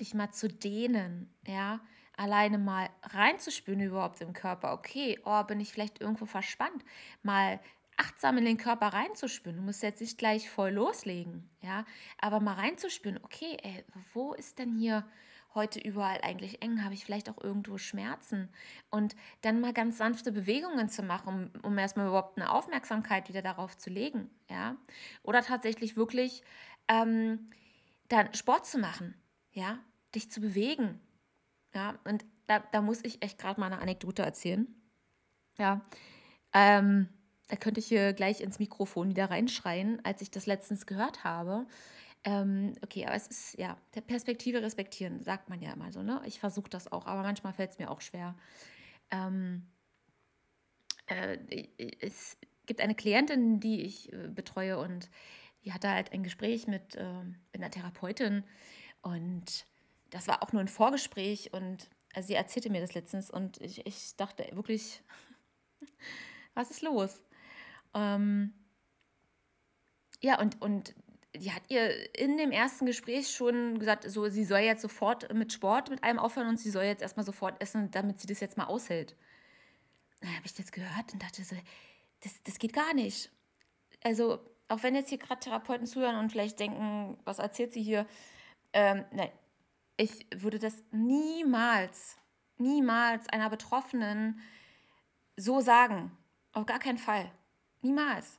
dich 0.00 0.14
mal 0.14 0.30
zu 0.30 0.48
dehnen, 0.48 1.32
ja, 1.46 1.80
alleine 2.16 2.58
mal 2.58 2.90
reinzuspüren 3.02 3.80
überhaupt 3.80 4.20
im 4.20 4.32
Körper. 4.32 4.72
Okay, 4.72 5.20
oh, 5.24 5.42
bin 5.44 5.60
ich 5.60 5.72
vielleicht 5.72 6.00
irgendwo 6.00 6.26
verspannt? 6.26 6.84
Mal 7.22 7.60
achtsam 7.96 8.38
in 8.38 8.44
den 8.44 8.56
Körper 8.56 8.88
reinzuspüren. 8.88 9.56
Du 9.56 9.62
musst 9.62 9.82
jetzt 9.82 10.00
nicht 10.00 10.18
gleich 10.18 10.50
voll 10.50 10.70
loslegen, 10.70 11.48
ja, 11.60 11.84
aber 12.18 12.40
mal 12.40 12.54
reinzuspüren. 12.54 13.18
Okay, 13.22 13.56
ey, 13.62 13.84
wo 14.14 14.34
ist 14.34 14.58
denn 14.58 14.76
hier 14.76 15.04
heute 15.54 15.80
überall 15.80 16.20
eigentlich 16.22 16.62
eng? 16.62 16.84
Habe 16.84 16.94
ich 16.94 17.04
vielleicht 17.04 17.28
auch 17.28 17.42
irgendwo 17.42 17.78
Schmerzen? 17.78 18.48
Und 18.90 19.16
dann 19.42 19.60
mal 19.60 19.72
ganz 19.72 19.98
sanfte 19.98 20.32
Bewegungen 20.32 20.88
zu 20.88 21.02
machen, 21.02 21.50
um, 21.54 21.70
um 21.70 21.78
erstmal 21.78 22.08
überhaupt 22.08 22.38
eine 22.38 22.50
Aufmerksamkeit 22.50 23.28
wieder 23.28 23.42
darauf 23.42 23.76
zu 23.76 23.90
legen. 23.90 24.30
Ja? 24.48 24.76
Oder 25.22 25.42
tatsächlich 25.42 25.96
wirklich 25.96 26.42
ähm, 26.88 27.48
dann 28.08 28.32
Sport 28.34 28.66
zu 28.66 28.78
machen, 28.78 29.14
ja, 29.52 29.78
dich 30.14 30.30
zu 30.30 30.40
bewegen. 30.40 31.00
Ja, 31.74 31.98
und 32.04 32.24
da, 32.46 32.60
da 32.60 32.80
muss 32.80 33.04
ich 33.04 33.22
echt 33.22 33.38
gerade 33.38 33.60
mal 33.60 33.66
eine 33.66 33.80
Anekdote 33.80 34.22
erzählen. 34.22 34.66
Ja, 35.58 35.82
ähm, 36.54 37.08
da 37.48 37.56
könnte 37.56 37.80
ich 37.80 37.86
hier 37.86 38.12
gleich 38.12 38.40
ins 38.40 38.58
Mikrofon 38.58 39.10
wieder 39.10 39.30
reinschreien, 39.30 40.04
als 40.04 40.22
ich 40.22 40.30
das 40.30 40.46
letztens 40.46 40.86
gehört 40.86 41.24
habe. 41.24 41.66
Ähm, 42.24 42.74
okay, 42.82 43.06
aber 43.06 43.14
es 43.14 43.28
ist, 43.28 43.58
ja, 43.58 43.76
der 43.94 44.00
Perspektive 44.00 44.62
respektieren, 44.62 45.22
sagt 45.22 45.48
man 45.48 45.60
ja 45.60 45.72
immer 45.72 45.92
so, 45.92 46.02
ne? 46.02 46.20
Ich 46.26 46.40
versuche 46.40 46.68
das 46.68 46.90
auch, 46.90 47.06
aber 47.06 47.22
manchmal 47.22 47.52
fällt 47.52 47.70
es 47.70 47.78
mir 47.78 47.90
auch 47.90 48.00
schwer. 48.00 48.34
Ähm, 49.10 49.66
äh, 51.06 51.38
es 52.00 52.36
gibt 52.66 52.80
eine 52.80 52.94
Klientin, 52.94 53.60
die 53.60 53.82
ich 53.82 54.12
äh, 54.12 54.28
betreue 54.28 54.78
und 54.78 55.10
die 55.64 55.72
hatte 55.72 55.90
halt 55.90 56.12
ein 56.12 56.22
Gespräch 56.22 56.66
mit, 56.66 56.96
äh, 56.96 57.22
mit 57.22 57.54
einer 57.54 57.70
Therapeutin 57.70 58.44
und 59.02 59.66
das 60.10 60.28
war 60.28 60.42
auch 60.42 60.52
nur 60.52 60.62
ein 60.62 60.68
Vorgespräch 60.68 61.52
und 61.52 61.88
also 62.14 62.28
sie 62.28 62.34
erzählte 62.34 62.70
mir 62.70 62.80
das 62.80 62.94
letztens 62.94 63.30
und 63.30 63.60
ich, 63.60 63.86
ich 63.86 64.16
dachte 64.16 64.48
wirklich, 64.52 65.02
was 66.54 66.70
ist 66.70 66.82
los? 66.82 67.22
Ähm, 67.94 68.52
ja, 70.20 70.40
und, 70.40 70.60
und 70.60 70.94
die 71.38 71.52
hat 71.52 71.62
ihr 71.68 72.14
in 72.18 72.36
dem 72.36 72.50
ersten 72.50 72.86
Gespräch 72.86 73.30
schon 73.30 73.78
gesagt, 73.78 74.08
so 74.10 74.28
sie 74.28 74.44
soll 74.44 74.60
jetzt 74.60 74.82
sofort 74.82 75.32
mit 75.32 75.52
Sport 75.52 75.90
mit 75.90 76.02
einem 76.02 76.18
aufhören 76.18 76.48
und 76.48 76.58
sie 76.58 76.70
soll 76.70 76.84
jetzt 76.84 77.02
erstmal 77.02 77.26
sofort 77.26 77.60
essen, 77.62 77.90
damit 77.90 78.20
sie 78.20 78.26
das 78.26 78.40
jetzt 78.40 78.56
mal 78.56 78.66
aushält. 78.66 79.16
Dann 80.20 80.34
habe 80.34 80.46
ich 80.46 80.54
das 80.54 80.72
gehört 80.72 81.12
und 81.12 81.22
dachte 81.22 81.42
so, 81.44 81.56
das, 82.20 82.42
das 82.42 82.58
geht 82.58 82.72
gar 82.72 82.94
nicht. 82.94 83.30
Also, 84.02 84.38
auch 84.68 84.82
wenn 84.82 84.94
jetzt 84.94 85.08
hier 85.08 85.18
gerade 85.18 85.40
Therapeuten 85.40 85.86
zuhören 85.86 86.16
und 86.16 86.30
vielleicht 86.30 86.58
denken, 86.60 87.18
was 87.24 87.38
erzählt 87.38 87.72
sie 87.72 87.82
hier? 87.82 88.06
Ähm, 88.72 89.04
nein, 89.12 89.30
ich 89.96 90.26
würde 90.34 90.58
das 90.58 90.82
niemals, 90.90 92.16
niemals 92.56 93.28
einer 93.28 93.50
Betroffenen 93.50 94.40
so 95.36 95.60
sagen. 95.60 96.16
Auf 96.52 96.66
gar 96.66 96.78
keinen 96.78 96.98
Fall. 96.98 97.30
Niemals. 97.82 98.38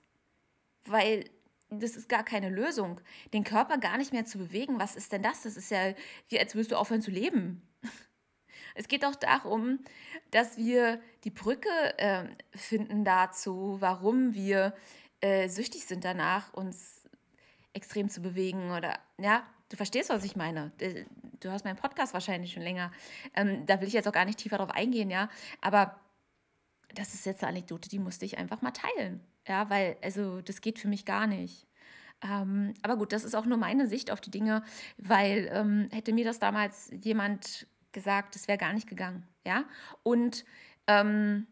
Weil 0.86 1.30
das 1.70 1.96
ist 1.96 2.10
gar 2.10 2.24
keine 2.24 2.50
Lösung. 2.50 3.00
Den 3.34 3.44
Körper 3.44 3.78
gar 3.78 3.98
nicht 3.98 4.14
mehr 4.14 4.26
zu 4.26 4.38
bewegen, 4.38 4.80
was 4.80 4.96
ist 4.96 5.12
denn 5.12 5.22
das? 5.22 5.44
Das 5.44 5.56
ist 5.56 5.72
ja 5.72 5.94
wie, 6.28 6.40
als 6.40 6.56
würdest 6.56 6.72
du 6.72 6.76
aufhören 6.76 7.02
zu 7.02 7.12
leben. 7.12 7.62
Es 8.76 8.88
geht 8.88 9.04
auch 9.04 9.16
darum, 9.16 9.80
dass 10.32 10.56
wir 10.56 11.02
die 11.24 11.32
Brücke 11.32 11.70
äh, 11.98 12.26
finden 12.56 13.04
dazu, 13.04 13.78
warum 13.80 14.36
wir 14.36 14.74
äh, 15.22 15.50
süchtig 15.50 15.86
sind 15.86 16.06
danach, 16.06 16.54
uns 16.54 17.02
extrem 17.74 18.10
zu 18.10 18.22
bewegen 18.22 18.72
oder 18.72 19.00
ja, 19.18 19.44
du 19.70 19.76
verstehst, 19.76 20.10
was 20.10 20.24
ich 20.24 20.36
meine. 20.36 20.72
Du 21.40 21.52
hast 21.52 21.66
meinen 21.66 21.78
Podcast 21.78 22.14
wahrscheinlich 22.14 22.54
schon 22.54 22.64
länger. 22.64 22.92
Ähm, 23.36 23.66
da 23.66 23.82
will 23.82 23.88
ich 23.88 23.94
jetzt 23.94 24.08
auch 24.08 24.14
gar 24.14 24.26
nicht 24.26 24.40
tiefer 24.40 24.58
drauf 24.58 24.72
eingehen, 24.72 25.10
ja. 25.10 25.30
Aber 25.62 26.00
das 26.96 27.14
ist 27.14 27.26
jetzt 27.26 27.44
eine 27.44 27.50
Anekdote, 27.50 27.90
die 27.90 28.00
musste 28.00 28.26
ich 28.26 28.38
einfach 28.38 28.62
mal 28.62 28.72
teilen. 28.72 29.22
Ja, 29.48 29.70
weil, 29.70 29.98
also, 30.02 30.42
das 30.42 30.62
geht 30.62 30.80
für 30.80 30.88
mich 30.88 31.06
gar 31.06 31.28
nicht. 31.28 31.68
Ähm, 32.22 32.74
aber 32.82 32.98
gut, 32.98 33.14
das 33.14 33.24
ist 33.24 33.36
auch 33.36 33.46
nur 33.46 33.58
meine 33.58 33.88
Sicht 33.88 34.12
auf 34.12 34.22
die 34.22 34.32
Dinge, 34.32 34.64
weil 34.98 35.50
ähm, 35.54 35.90
hätte 35.92 36.14
mir 36.14 36.26
das 36.26 36.40
damals 36.40 36.92
jemand 37.02 37.68
gesagt, 37.92 38.36
das 38.36 38.48
wäre 38.48 38.58
gar 38.58 38.74
nicht 38.74 38.88
gegangen. 38.88 39.26
Ja, 39.46 39.66
und 40.04 40.44
ähm, 40.88 41.48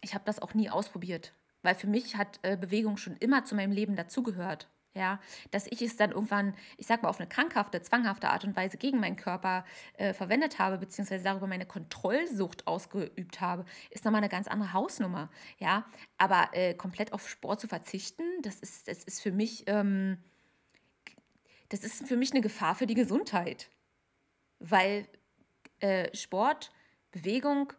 ich 0.00 0.14
habe 0.14 0.24
das 0.24 0.40
auch 0.40 0.54
nie 0.54 0.70
ausprobiert, 0.70 1.34
weil 1.62 1.74
für 1.74 1.86
mich 1.86 2.16
hat 2.16 2.40
äh, 2.42 2.56
Bewegung 2.56 2.96
schon 2.96 3.16
immer 3.16 3.44
zu 3.44 3.54
meinem 3.54 3.72
Leben 3.72 3.94
dazugehört. 3.96 4.68
Ja, 4.92 5.20
dass 5.52 5.68
ich 5.68 5.82
es 5.82 5.96
dann 5.96 6.10
irgendwann, 6.10 6.52
ich 6.76 6.88
sag 6.88 7.02
mal, 7.02 7.08
auf 7.10 7.20
eine 7.20 7.28
krankhafte, 7.28 7.80
zwanghafte 7.80 8.28
Art 8.28 8.44
und 8.44 8.56
Weise 8.56 8.76
gegen 8.76 8.98
meinen 8.98 9.14
Körper 9.14 9.64
äh, 9.94 10.12
verwendet 10.12 10.58
habe, 10.58 10.78
beziehungsweise 10.78 11.22
darüber 11.22 11.46
meine 11.46 11.64
Kontrollsucht 11.64 12.66
ausgeübt 12.66 13.40
habe, 13.40 13.64
ist 13.90 14.04
nochmal 14.04 14.20
eine 14.20 14.28
ganz 14.28 14.48
andere 14.48 14.72
Hausnummer. 14.72 15.30
Ja, 15.58 15.86
aber 16.18 16.48
äh, 16.54 16.74
komplett 16.74 17.12
auf 17.12 17.28
Sport 17.28 17.60
zu 17.60 17.68
verzichten, 17.68 18.24
das 18.42 18.58
ist, 18.58 18.88
das 18.88 19.04
ist 19.04 19.22
für 19.22 19.30
mich, 19.30 19.62
ähm, 19.68 20.18
das 21.68 21.84
ist 21.84 22.08
für 22.08 22.16
mich 22.16 22.32
eine 22.32 22.40
Gefahr 22.40 22.74
für 22.74 22.88
die 22.88 22.94
Gesundheit. 22.94 23.70
Weil 24.58 25.06
äh, 25.78 26.14
Sport, 26.16 26.72
Bewegung 27.12 27.72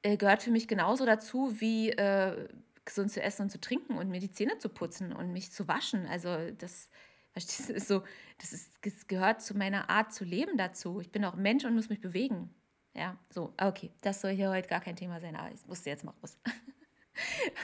äh, 0.00 0.16
gehört 0.16 0.42
für 0.42 0.50
mich 0.50 0.68
genauso 0.68 1.04
dazu 1.04 1.60
wie 1.60 1.90
äh, 1.90 2.48
gesund 2.84 3.10
zu 3.10 3.22
essen 3.22 3.42
und 3.42 3.50
zu 3.50 3.60
trinken 3.60 3.96
und 3.96 4.10
mir 4.10 4.20
die 4.20 4.30
Zähne 4.30 4.58
zu 4.58 4.68
putzen 4.68 5.12
und 5.12 5.32
mich 5.32 5.52
zu 5.52 5.68
waschen. 5.68 6.06
Also 6.06 6.50
das, 6.58 6.90
das 7.32 7.60
ist 7.70 7.88
so, 7.88 8.02
das, 8.38 8.52
ist, 8.52 8.72
das 8.82 9.06
gehört 9.06 9.42
zu 9.42 9.56
meiner 9.56 9.90
Art 9.90 10.12
zu 10.12 10.24
leben 10.24 10.56
dazu. 10.56 11.00
Ich 11.00 11.10
bin 11.10 11.24
auch 11.24 11.34
Mensch 11.34 11.64
und 11.64 11.74
muss 11.74 11.88
mich 11.88 12.00
bewegen. 12.00 12.54
Ja, 12.94 13.18
so, 13.30 13.52
okay, 13.60 13.90
das 14.02 14.20
soll 14.20 14.30
hier 14.30 14.50
heute 14.50 14.68
gar 14.68 14.80
kein 14.80 14.94
Thema 14.94 15.18
sein, 15.18 15.34
aber 15.34 15.50
ich 15.52 15.66
musste 15.66 15.90
jetzt 15.90 16.04
mal 16.04 16.14
raus. 16.22 16.38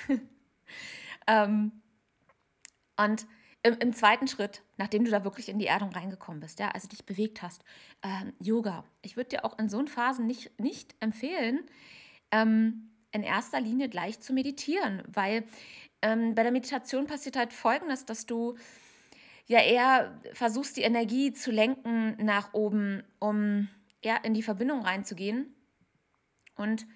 ähm, 1.28 1.70
und 2.96 3.26
im, 3.62 3.78
im, 3.78 3.92
zweiten 3.92 4.26
Schritt, 4.26 4.62
nachdem 4.76 5.04
du 5.04 5.10
da 5.10 5.22
wirklich 5.22 5.48
in 5.48 5.58
die 5.58 5.66
Erdung 5.66 5.90
reingekommen 5.90 6.40
bist, 6.40 6.58
ja, 6.58 6.70
also 6.70 6.88
dich 6.88 7.04
bewegt 7.04 7.42
hast, 7.42 7.62
ähm, 8.02 8.32
Yoga. 8.40 8.84
Ich 9.02 9.16
würde 9.16 9.28
dir 9.28 9.44
auch 9.44 9.58
in 9.58 9.68
so 9.68 9.84
Phasen 9.86 10.26
nicht, 10.26 10.58
nicht 10.58 10.96
empfehlen, 10.98 11.60
ähm, 12.32 12.89
in 13.12 13.22
erster 13.22 13.60
Linie 13.60 13.88
gleich 13.88 14.20
zu 14.20 14.32
meditieren, 14.32 15.02
weil 15.06 15.44
ähm, 16.02 16.34
bei 16.34 16.42
der 16.42 16.52
Meditation 16.52 17.06
passiert 17.06 17.36
halt 17.36 17.52
Folgendes, 17.52 18.06
dass 18.06 18.26
du 18.26 18.56
ja 19.46 19.60
eher 19.60 20.20
versuchst, 20.32 20.76
die 20.76 20.82
Energie 20.82 21.32
zu 21.32 21.50
lenken 21.50 22.16
nach 22.24 22.54
oben, 22.54 23.02
um 23.18 23.68
ja, 24.02 24.16
in 24.16 24.34
die 24.34 24.42
Verbindung 24.42 24.82
reinzugehen. 24.82 25.54
Und 26.54 26.86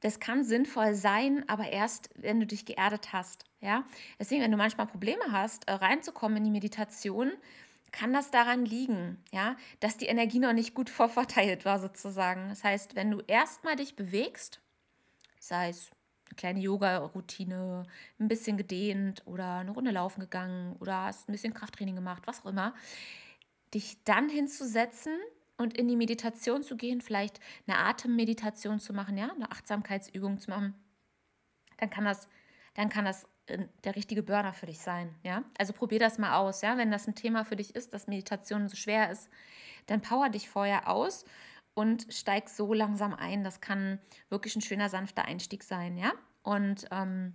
das 0.00 0.20
kann 0.20 0.44
sinnvoll 0.44 0.94
sein, 0.94 1.44
aber 1.48 1.70
erst, 1.70 2.10
wenn 2.14 2.40
du 2.40 2.46
dich 2.46 2.64
geerdet 2.64 3.12
hast. 3.12 3.44
Ja? 3.60 3.84
Deswegen, 4.18 4.42
wenn 4.42 4.50
du 4.50 4.56
manchmal 4.56 4.86
Probleme 4.86 5.32
hast, 5.32 5.68
äh, 5.68 5.72
reinzukommen 5.72 6.38
in 6.38 6.44
die 6.44 6.50
Meditation, 6.50 7.32
kann 7.90 8.12
das 8.12 8.30
daran 8.30 8.64
liegen, 8.64 9.16
ja, 9.32 9.56
dass 9.80 9.96
die 9.96 10.06
Energie 10.06 10.38
noch 10.38 10.52
nicht 10.52 10.74
gut 10.74 10.90
vorverteilt 10.90 11.64
war, 11.64 11.80
sozusagen. 11.80 12.48
Das 12.48 12.64
heißt, 12.64 12.94
wenn 12.94 13.10
du 13.10 13.20
erstmal 13.26 13.76
dich 13.76 13.96
bewegst, 13.96 14.60
sei 15.40 15.70
es 15.70 15.90
eine 16.26 16.36
kleine 16.36 16.60
Yoga-Routine, 16.60 17.84
ein 18.18 18.28
bisschen 18.28 18.56
gedehnt 18.56 19.22
oder 19.26 19.58
eine 19.58 19.70
Runde 19.70 19.90
laufen 19.90 20.20
gegangen 20.20 20.76
oder 20.80 21.04
hast 21.04 21.28
ein 21.28 21.32
bisschen 21.32 21.54
Krafttraining 21.54 21.94
gemacht, 21.94 22.22
was 22.26 22.40
auch 22.40 22.50
immer, 22.50 22.74
dich 23.74 24.02
dann 24.04 24.28
hinzusetzen 24.28 25.16
und 25.56 25.76
in 25.76 25.88
die 25.88 25.96
Meditation 25.96 26.62
zu 26.62 26.76
gehen, 26.76 27.00
vielleicht 27.00 27.40
eine 27.66 27.78
Atemmeditation 27.78 28.78
zu 28.80 28.92
machen, 28.92 29.16
ja, 29.16 29.30
eine 29.30 29.50
Achtsamkeitsübung 29.50 30.38
zu 30.38 30.50
machen, 30.50 30.74
dann 31.78 31.90
kann 31.90 32.04
das, 32.04 32.28
dann 32.74 32.88
kann 32.88 33.04
das 33.04 33.26
äh, 33.46 33.66
der 33.84 33.96
richtige 33.96 34.22
Burner 34.22 34.52
für 34.52 34.66
dich 34.66 34.78
sein, 34.78 35.14
ja. 35.22 35.42
Also 35.58 35.72
probier 35.72 35.98
das 35.98 36.18
mal 36.18 36.36
aus, 36.36 36.62
ja. 36.62 36.76
Wenn 36.78 36.90
das 36.90 37.08
ein 37.08 37.14
Thema 37.14 37.44
für 37.44 37.56
dich 37.56 37.74
ist, 37.74 37.92
dass 37.92 38.06
Meditation 38.06 38.68
so 38.68 38.76
schwer 38.76 39.10
ist, 39.10 39.28
dann 39.86 40.00
power 40.00 40.28
dich 40.28 40.48
vorher 40.48 40.88
aus 40.88 41.24
und 41.78 42.12
steig 42.12 42.48
so 42.48 42.74
langsam 42.74 43.14
ein. 43.14 43.44
Das 43.44 43.60
kann 43.60 44.00
wirklich 44.30 44.56
ein 44.56 44.62
schöner, 44.62 44.88
sanfter 44.88 45.26
Einstieg 45.26 45.62
sein, 45.62 45.96
ja. 45.96 46.12
Und 46.42 46.86
ähm, 46.90 47.34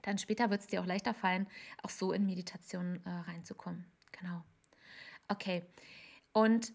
dann 0.00 0.16
später 0.16 0.48
wird 0.48 0.62
es 0.62 0.66
dir 0.66 0.80
auch 0.80 0.86
leichter 0.86 1.12
fallen, 1.12 1.46
auch 1.82 1.90
so 1.90 2.12
in 2.12 2.24
Meditation 2.24 3.04
äh, 3.04 3.10
reinzukommen. 3.10 3.84
Genau. 4.12 4.42
Okay. 5.28 5.62
Und 6.32 6.72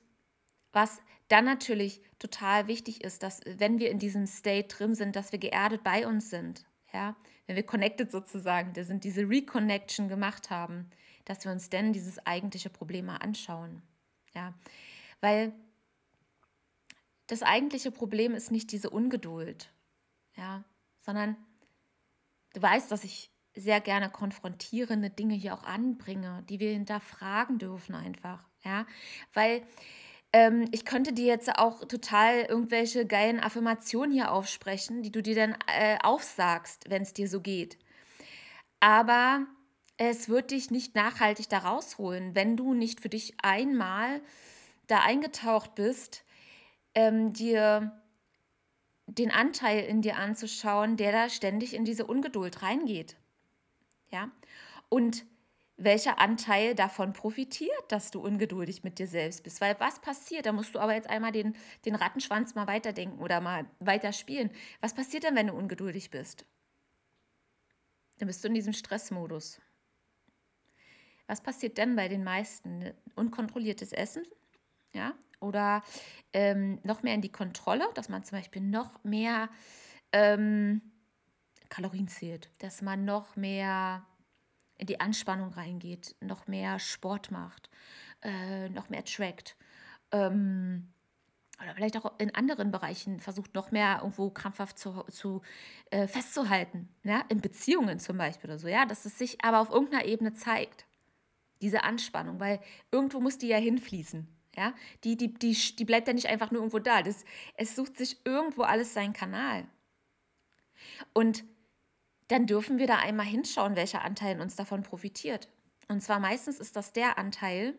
was 0.74 1.02
dann 1.28 1.46
natürlich 1.46 2.04
total 2.20 2.68
wichtig 2.68 3.04
ist, 3.04 3.24
dass 3.24 3.42
wenn 3.48 3.80
wir 3.80 3.90
in 3.90 3.98
diesem 3.98 4.28
State 4.28 4.68
drin 4.68 4.94
sind, 4.94 5.16
dass 5.16 5.32
wir 5.32 5.40
geerdet 5.40 5.84
bei 5.84 6.06
uns 6.06 6.30
sind, 6.30 6.68
ja, 6.94 7.16
wenn 7.48 7.56
wir 7.56 7.66
connected 7.66 8.12
sozusagen, 8.12 8.74
das 8.74 8.86
sind 8.86 9.04
diese 9.04 9.28
Reconnection 9.28 10.08
gemacht 10.08 10.52
haben, 10.52 10.92
dass 11.24 11.46
wir 11.46 11.52
uns 11.52 11.72
denn 11.72 11.94
dieses 11.94 12.24
eigentliche 12.28 12.70
Problem 12.70 13.08
mal 13.08 13.18
anschauen, 13.18 13.82
ja, 14.36 14.54
weil 15.20 15.52
das 17.28 17.42
eigentliche 17.42 17.92
Problem 17.92 18.34
ist 18.34 18.52
nicht 18.52 18.72
diese 18.72 18.90
Ungeduld, 18.90 19.72
ja, 20.36 20.64
sondern 20.98 21.36
du 22.54 22.62
weißt, 22.62 22.92
dass 22.92 23.04
ich 23.04 23.32
sehr 23.56 23.80
gerne 23.80 24.10
konfrontierende 24.10 25.10
Dinge 25.10 25.34
hier 25.34 25.54
auch 25.54 25.64
anbringe, 25.64 26.44
die 26.50 26.60
wir 26.60 26.72
hinterfragen 26.72 27.58
dürfen 27.58 27.96
einfach, 27.96 28.48
ja, 28.64 28.86
weil 29.34 29.66
ähm, 30.34 30.68
ich 30.72 30.84
könnte 30.84 31.14
dir 31.14 31.26
jetzt 31.26 31.58
auch 31.58 31.86
total 31.86 32.42
irgendwelche 32.42 33.06
geilen 33.06 33.40
Affirmationen 33.40 34.12
hier 34.12 34.32
aufsprechen, 34.32 35.02
die 35.02 35.12
du 35.12 35.22
dir 35.22 35.36
dann 35.36 35.58
äh, 35.68 35.98
aufsagst, 36.04 36.90
wenn 36.90 37.04
es 37.04 37.14
dir 37.14 37.30
so 37.30 37.40
geht. 37.40 37.78
Aber 38.82 39.48
es 39.96 40.28
wird 40.28 40.52
dich 40.52 40.72
nicht 40.72 40.94
nachhaltig 40.94 41.48
da 41.48 41.60
rausholen, 41.60 42.36
wenn 42.36 42.58
du 42.58 42.74
nicht 42.74 43.00
für 43.00 43.08
dich 43.08 43.36
einmal 43.42 44.22
da 44.88 45.00
eingetaucht 45.00 45.76
bist 45.76 46.25
ähm, 46.96 47.34
dir 47.34 48.02
den 49.08 49.32
Anteil 49.32 49.84
in 49.86 50.02
dir 50.02 50.18
anzuschauen, 50.18 50.98
der 50.98 51.12
da 51.12 51.30
ständig 51.30 51.74
in 51.74 51.86
diese 51.86 52.06
Ungeduld 52.06 52.62
reingeht. 52.62 53.18
Ja? 54.10 54.32
Und 54.90 55.26
welcher 55.78 56.20
Anteil 56.20 56.74
davon 56.74 57.14
profitiert, 57.14 57.84
dass 57.90 58.10
du 58.10 58.22
ungeduldig 58.22 58.84
mit 58.84 58.98
dir 58.98 59.08
selbst 59.08 59.44
bist. 59.44 59.60
Weil 59.60 59.78
was 59.80 60.00
passiert, 60.00 60.46
da 60.46 60.54
musst 60.54 60.74
du 60.74 60.80
aber 60.80 60.94
jetzt 60.94 61.10
einmal 61.10 61.34
den, 61.34 61.56
den 61.84 61.96
Rattenschwanz 61.96 62.56
mal 62.56 62.68
weiterdenken 62.68 63.20
oder 63.20 63.42
mal 63.42 63.66
weiter 63.80 64.14
spielen. 64.14 64.52
Was 64.80 64.94
passiert 64.94 65.24
denn, 65.24 65.36
wenn 65.36 65.48
du 65.48 65.54
ungeduldig 65.54 66.12
bist? 66.12 66.46
Dann 68.20 68.28
bist 68.28 68.44
du 68.44 68.48
in 68.48 68.54
diesem 68.54 68.74
Stressmodus. 68.74 69.60
Was 71.28 71.42
passiert 71.42 71.78
denn 71.78 71.96
bei 71.96 72.08
den 72.08 72.24
meisten? 72.24 72.94
Unkontrolliertes 73.16 73.92
Essen, 73.92 74.24
ja, 74.94 75.14
oder 75.46 75.84
ähm, 76.34 76.80
noch 76.84 77.04
mehr 77.04 77.14
in 77.14 77.22
die 77.22 77.32
Kontrolle, 77.32 77.86
dass 77.94 78.10
man 78.10 78.24
zum 78.24 78.38
Beispiel 78.40 78.62
noch 78.62 79.04
mehr 79.04 79.50
ähm, 80.12 80.82
Kalorien 81.70 82.08
zählt, 82.08 82.50
dass 82.60 82.82
man 82.82 83.06
noch 83.06 83.36
mehr 83.36 84.06
in 84.78 84.88
die 84.88 85.00
Anspannung 85.00 85.54
reingeht, 85.54 86.16
noch 86.20 86.48
mehr 86.48 86.80
Sport 86.80 87.32
macht, 87.32 87.70
äh, 88.22 88.70
noch 88.70 88.90
mehr 88.90 89.06
trackt. 89.06 89.56
Ähm, 90.12 90.92
oder 91.62 91.74
vielleicht 91.74 91.98
auch 91.98 92.20
in 92.20 92.36
anderen 92.36 92.72
Bereichen 92.72 93.20
versucht, 93.20 93.56
noch 93.56 93.72
mehr 93.72 94.00
irgendwo 94.00 94.30
krampfhaft 94.30 94.78
zu, 94.78 95.04
zu 95.10 95.42
äh, 95.90 96.08
festzuhalten. 96.08 96.90
Ja? 97.04 97.24
In 97.30 97.40
Beziehungen 97.40 98.00
zum 98.00 98.18
Beispiel 98.18 98.50
oder 98.50 98.60
so, 98.60 98.68
ja, 98.68 98.86
dass 98.86 99.06
es 99.06 99.18
sich 99.18 99.44
aber 99.44 99.62
auf 99.62 99.70
irgendeiner 99.70 100.06
Ebene 100.06 100.34
zeigt. 100.34 100.86
Diese 101.62 101.84
Anspannung, 101.84 102.40
weil 102.42 102.60
irgendwo 102.92 103.22
muss 103.22 103.38
die 103.38 103.48
ja 103.48 103.58
hinfließen. 103.58 104.28
Ja, 104.58 104.74
die, 105.04 105.18
die, 105.18 105.34
die, 105.34 105.54
die 105.54 105.86
bleibt 105.86 106.08
ja 106.08 106.14
nicht 106.14 106.28
einfach 106.28 106.52
nur 106.52 106.62
irgendwo 106.62 106.80
da. 106.80 107.02
Das, 107.02 107.26
es 107.56 107.76
sucht 107.76 107.98
sich 107.98 108.26
irgendwo 108.26 108.64
alles 108.64 108.94
seinen 108.94 109.14
Kanal. 109.14 109.68
Und 111.14 111.44
dann 112.28 112.48
dürfen 112.48 112.78
wir 112.80 112.88
da 112.88 112.98
einmal 112.98 113.26
hinschauen, 113.26 113.76
welcher 113.76 114.04
Anteil 114.04 114.40
uns 114.40 114.56
davon 114.56 114.84
profitiert. 114.84 115.50
Und 115.88 116.02
zwar 116.02 116.20
meistens 116.20 116.60
ist 116.60 116.76
das 116.76 116.94
der 116.94 117.18
Anteil, 117.18 117.76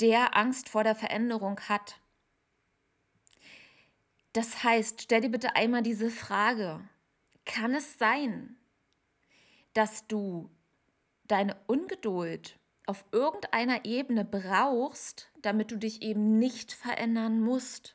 der 0.00 0.36
Angst 0.36 0.68
vor 0.68 0.84
der 0.84 0.94
Veränderung 0.94 1.60
hat. 1.60 2.00
Das 4.32 4.62
heißt, 4.62 5.02
stell 5.02 5.20
dir 5.20 5.30
bitte 5.30 5.56
einmal 5.56 5.82
diese 5.82 6.10
Frage, 6.10 6.80
kann 7.44 7.74
es 7.74 7.98
sein, 7.98 8.56
dass 9.72 10.06
du 10.06 10.50
deine 11.24 11.56
Ungeduld 11.66 12.58
auf 12.88 13.04
irgendeiner 13.12 13.84
Ebene 13.84 14.24
brauchst, 14.24 15.30
damit 15.42 15.70
du 15.70 15.76
dich 15.76 16.00
eben 16.00 16.38
nicht 16.38 16.72
verändern 16.72 17.38
musst. 17.38 17.94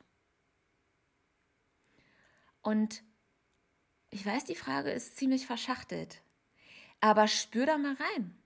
Und 2.61 3.03
ich 4.11 4.23
weiß, 4.23 4.45
die 4.45 4.55
Frage 4.55 4.91
ist 4.91 5.17
ziemlich 5.17 5.47
verschachtelt, 5.47 6.21
aber 7.01 7.27
spür 7.27 7.65
da 7.65 7.79
mal 7.79 7.95
rein. 7.95 8.37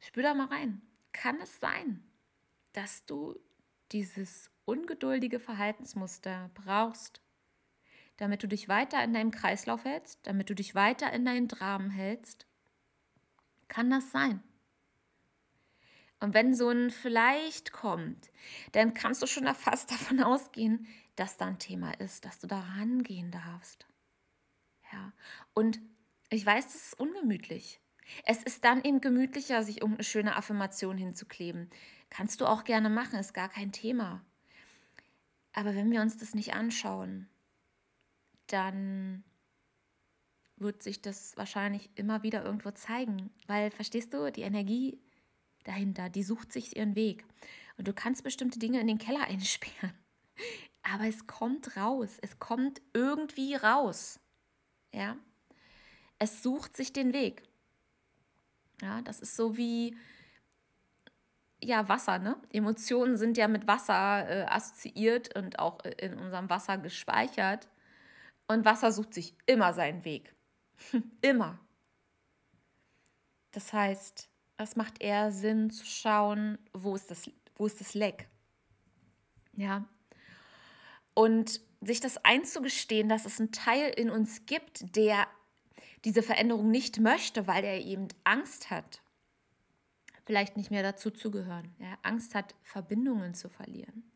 spür 0.00 0.24
da 0.24 0.34
mal 0.34 0.48
rein. 0.48 0.82
Kann 1.12 1.40
es 1.40 1.60
sein, 1.60 2.02
dass 2.72 3.06
du 3.06 3.38
dieses 3.92 4.50
ungeduldige 4.64 5.38
Verhaltensmuster 5.38 6.50
brauchst, 6.54 7.22
damit 8.16 8.42
du 8.42 8.48
dich 8.48 8.68
weiter 8.68 9.04
in 9.04 9.14
deinem 9.14 9.30
Kreislauf 9.30 9.84
hältst, 9.84 10.26
damit 10.26 10.50
du 10.50 10.54
dich 10.56 10.74
weiter 10.74 11.12
in 11.12 11.24
deinen 11.24 11.46
Dramen 11.46 11.90
hältst? 11.90 12.48
Kann 13.68 13.88
das 13.90 14.10
sein? 14.10 14.42
Und 16.24 16.32
wenn 16.32 16.54
so 16.54 16.70
ein 16.70 16.90
vielleicht 16.90 17.72
kommt, 17.72 18.30
dann 18.72 18.94
kannst 18.94 19.22
du 19.22 19.26
schon 19.26 19.46
fast 19.54 19.90
davon 19.90 20.22
ausgehen, 20.22 20.86
dass 21.16 21.36
da 21.36 21.46
ein 21.46 21.58
Thema 21.58 21.92
ist, 22.00 22.24
dass 22.24 22.38
du 22.38 22.46
da 22.46 22.60
rangehen 22.60 23.30
darfst. 23.30 23.86
Ja. 24.90 25.12
Und 25.52 25.80
ich 26.30 26.44
weiß, 26.44 26.64
das 26.64 26.86
ist 26.86 26.98
ungemütlich. 26.98 27.78
Es 28.24 28.42
ist 28.42 28.64
dann 28.64 28.82
eben 28.82 29.00
gemütlicher, 29.00 29.62
sich 29.62 29.82
irgendeine 29.82 30.04
schöne 30.04 30.36
Affirmation 30.36 30.96
hinzukleben. 30.96 31.68
Kannst 32.08 32.40
du 32.40 32.46
auch 32.46 32.64
gerne 32.64 32.88
machen, 32.88 33.18
ist 33.18 33.34
gar 33.34 33.50
kein 33.50 33.70
Thema. 33.70 34.24
Aber 35.52 35.74
wenn 35.74 35.90
wir 35.90 36.00
uns 36.00 36.16
das 36.16 36.34
nicht 36.34 36.54
anschauen, 36.54 37.28
dann 38.46 39.24
wird 40.56 40.82
sich 40.82 41.02
das 41.02 41.36
wahrscheinlich 41.36 41.90
immer 41.96 42.22
wieder 42.22 42.44
irgendwo 42.44 42.70
zeigen. 42.70 43.30
Weil, 43.46 43.70
verstehst 43.70 44.14
du, 44.14 44.32
die 44.32 44.42
Energie 44.42 44.98
dahinter, 45.64 46.08
die 46.08 46.22
sucht 46.22 46.52
sich 46.52 46.76
ihren 46.76 46.94
Weg. 46.94 47.24
Und 47.76 47.88
du 47.88 47.92
kannst 47.92 48.22
bestimmte 48.22 48.58
Dinge 48.58 48.80
in 48.80 48.86
den 48.86 48.98
Keller 48.98 49.24
einsperren. 49.28 49.92
Aber 50.82 51.04
es 51.06 51.26
kommt 51.26 51.76
raus. 51.76 52.18
Es 52.22 52.38
kommt 52.38 52.80
irgendwie 52.92 53.54
raus. 53.54 54.20
Ja? 54.92 55.16
Es 56.18 56.42
sucht 56.42 56.76
sich 56.76 56.92
den 56.92 57.12
Weg. 57.12 57.42
Ja, 58.82 59.02
das 59.02 59.20
ist 59.20 59.36
so 59.36 59.56
wie 59.56 59.96
ja, 61.64 61.88
Wasser, 61.88 62.18
ne? 62.18 62.36
Emotionen 62.50 63.16
sind 63.16 63.36
ja 63.36 63.48
mit 63.48 63.66
Wasser 63.66 64.28
äh, 64.28 64.44
assoziiert 64.44 65.34
und 65.36 65.58
auch 65.58 65.82
äh, 65.84 65.90
in 65.98 66.18
unserem 66.18 66.50
Wasser 66.50 66.78
gespeichert. 66.78 67.68
Und 68.46 68.64
Wasser 68.64 68.92
sucht 68.92 69.14
sich 69.14 69.34
immer 69.46 69.72
seinen 69.72 70.04
Weg. 70.04 70.34
immer. 71.22 71.58
Das 73.52 73.72
heißt, 73.72 74.28
es 74.56 74.76
macht 74.76 75.02
eher 75.02 75.32
Sinn 75.32 75.70
zu 75.70 75.84
schauen, 75.84 76.58
wo 76.72 76.94
ist 76.94 77.10
das, 77.10 77.30
wo 77.56 77.66
ist 77.66 77.80
das 77.80 77.94
Leck. 77.94 78.28
Ja. 79.56 79.84
Und 81.14 81.60
sich 81.80 82.00
das 82.00 82.24
einzugestehen, 82.24 83.08
dass 83.08 83.24
es 83.24 83.38
einen 83.38 83.52
Teil 83.52 83.90
in 83.90 84.10
uns 84.10 84.46
gibt, 84.46 84.96
der 84.96 85.26
diese 86.04 86.22
Veränderung 86.22 86.70
nicht 86.70 87.00
möchte, 87.00 87.46
weil 87.46 87.64
er 87.64 87.80
eben 87.80 88.08
Angst 88.24 88.70
hat, 88.70 89.02
vielleicht 90.24 90.56
nicht 90.56 90.70
mehr 90.70 90.82
dazu 90.82 91.10
zu 91.10 91.30
gehören. 91.30 91.74
Ja, 91.78 91.98
Angst 92.02 92.34
hat, 92.34 92.54
Verbindungen 92.62 93.34
zu 93.34 93.48
verlieren. 93.48 94.10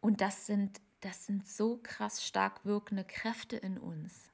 Und 0.00 0.20
das 0.20 0.46
sind, 0.46 0.80
das 1.00 1.26
sind 1.26 1.46
so 1.46 1.78
krass 1.82 2.24
stark 2.24 2.64
wirkende 2.64 3.04
Kräfte 3.04 3.56
in 3.56 3.78
uns. 3.78 4.30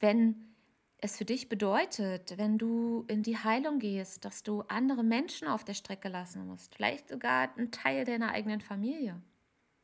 Wenn 0.00 0.55
es 0.98 1.18
für 1.18 1.24
dich 1.24 1.48
bedeutet, 1.48 2.38
wenn 2.38 2.58
du 2.58 3.04
in 3.08 3.22
die 3.22 3.36
Heilung 3.36 3.78
gehst, 3.78 4.24
dass 4.24 4.42
du 4.42 4.62
andere 4.62 5.04
Menschen 5.04 5.46
auf 5.46 5.64
der 5.64 5.74
Strecke 5.74 6.08
lassen 6.08 6.46
musst, 6.46 6.74
vielleicht 6.74 7.08
sogar 7.08 7.54
einen 7.56 7.70
Teil 7.70 8.04
deiner 8.04 8.30
eigenen 8.30 8.60
Familie, 8.60 9.20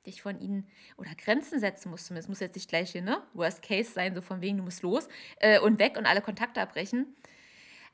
dich 0.06 0.22
von 0.22 0.40
ihnen 0.40 0.66
oder 0.96 1.14
Grenzen 1.14 1.60
setzen 1.60 1.90
musst. 1.90 2.10
Es 2.10 2.28
muss 2.28 2.40
jetzt 2.40 2.54
nicht 2.56 2.68
gleich 2.68 2.92
hier, 2.92 3.02
ne? 3.02 3.22
Worst 3.34 3.62
Case 3.62 3.92
sein, 3.92 4.14
so 4.14 4.22
von 4.22 4.40
wegen, 4.40 4.56
du 4.56 4.64
musst 4.64 4.82
los 4.82 5.08
äh, 5.36 5.60
und 5.60 5.78
weg 5.78 5.96
und 5.96 6.06
alle 6.06 6.22
Kontakte 6.22 6.60
abbrechen. 6.60 7.14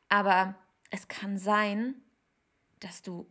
Aber 0.09 0.55
es 0.91 1.09
kann 1.09 1.37
sein, 1.39 1.97
dass 2.81 3.03
du 3.03 3.27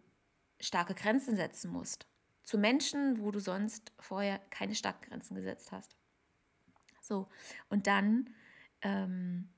starke 0.59 0.95
Grenzen 0.95 1.35
setzen 1.35 1.71
musst. 1.71 2.07
Zu 2.43 2.57
Menschen, 2.57 3.21
wo 3.21 3.31
du 3.31 3.39
sonst 3.39 3.91
vorher 3.99 4.39
keine 4.49 4.75
starken 4.75 5.09
Grenzen 5.09 5.35
gesetzt 5.35 5.71
hast. 5.71 5.95
So, 7.01 7.27
und 7.69 7.87
dann 7.87 8.29
ähm, 8.81 9.49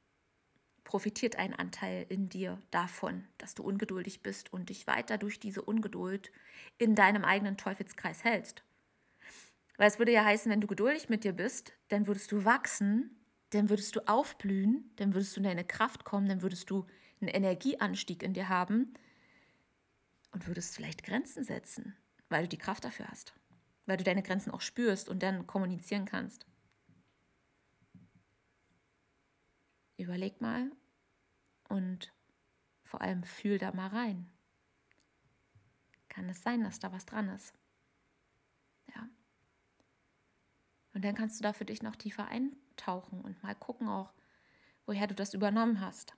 profitiert 0.89 1.35
ein 1.35 1.53
Anteil 1.53 2.07
in 2.09 2.29
dir 2.29 2.59
davon, 2.71 3.23
dass 3.37 3.53
du 3.53 3.61
ungeduldig 3.61 4.23
bist 4.23 4.51
und 4.51 4.69
dich 4.69 4.87
weiter 4.87 5.19
durch 5.19 5.39
diese 5.39 5.61
Ungeduld 5.61 6.31
in 6.79 6.95
deinem 6.95 7.23
eigenen 7.23 7.57
Teufelskreis 7.57 8.23
hältst. 8.23 8.63
Weil 9.77 9.87
es 9.87 9.99
würde 9.99 10.11
ja 10.11 10.25
heißen, 10.25 10.51
wenn 10.51 10.61
du 10.61 10.65
geduldig 10.65 11.07
mit 11.07 11.23
dir 11.23 11.33
bist, 11.33 11.73
dann 11.89 12.07
würdest 12.07 12.31
du 12.31 12.43
wachsen, 12.43 13.23
dann 13.51 13.69
würdest 13.69 13.95
du 13.95 14.07
aufblühen, 14.07 14.91
dann 14.95 15.13
würdest 15.13 15.35
du 15.35 15.41
in 15.41 15.43
deine 15.43 15.63
Kraft 15.63 16.05
kommen, 16.05 16.27
dann 16.27 16.41
würdest 16.41 16.71
du 16.71 16.87
einen 17.21 17.29
Energieanstieg 17.29 18.23
in 18.23 18.33
dir 18.33 18.49
haben 18.49 18.95
und 20.31 20.47
würdest 20.47 20.75
vielleicht 20.75 21.03
Grenzen 21.03 21.43
setzen, 21.43 21.95
weil 22.29 22.45
du 22.45 22.49
die 22.49 22.57
Kraft 22.57 22.83
dafür 22.83 23.09
hast, 23.09 23.35
weil 23.85 23.97
du 23.97 24.03
deine 24.03 24.23
Grenzen 24.23 24.49
auch 24.49 24.61
spürst 24.61 25.07
und 25.07 25.21
dann 25.21 25.45
kommunizieren 25.45 26.05
kannst. 26.05 26.47
Überleg 29.97 30.41
mal 30.41 30.71
und 31.69 32.13
vor 32.83 33.01
allem 33.01 33.23
fühl 33.23 33.57
da 33.57 33.71
mal 33.71 33.87
rein. 33.87 34.29
Kann 36.09 36.27
es 36.27 36.41
sein, 36.41 36.63
dass 36.63 36.79
da 36.79 36.91
was 36.91 37.05
dran 37.05 37.29
ist? 37.29 37.53
Ja. 38.93 39.07
Und 40.93 41.05
dann 41.05 41.15
kannst 41.15 41.39
du 41.39 41.43
da 41.43 41.53
für 41.53 41.65
dich 41.65 41.81
noch 41.81 41.95
tiefer 41.95 42.27
eintauchen 42.27 43.21
und 43.21 43.41
mal 43.43 43.55
gucken 43.55 43.87
auch, 43.87 44.11
woher 44.85 45.07
du 45.07 45.15
das 45.15 45.33
übernommen 45.33 45.79
hast. 45.79 46.13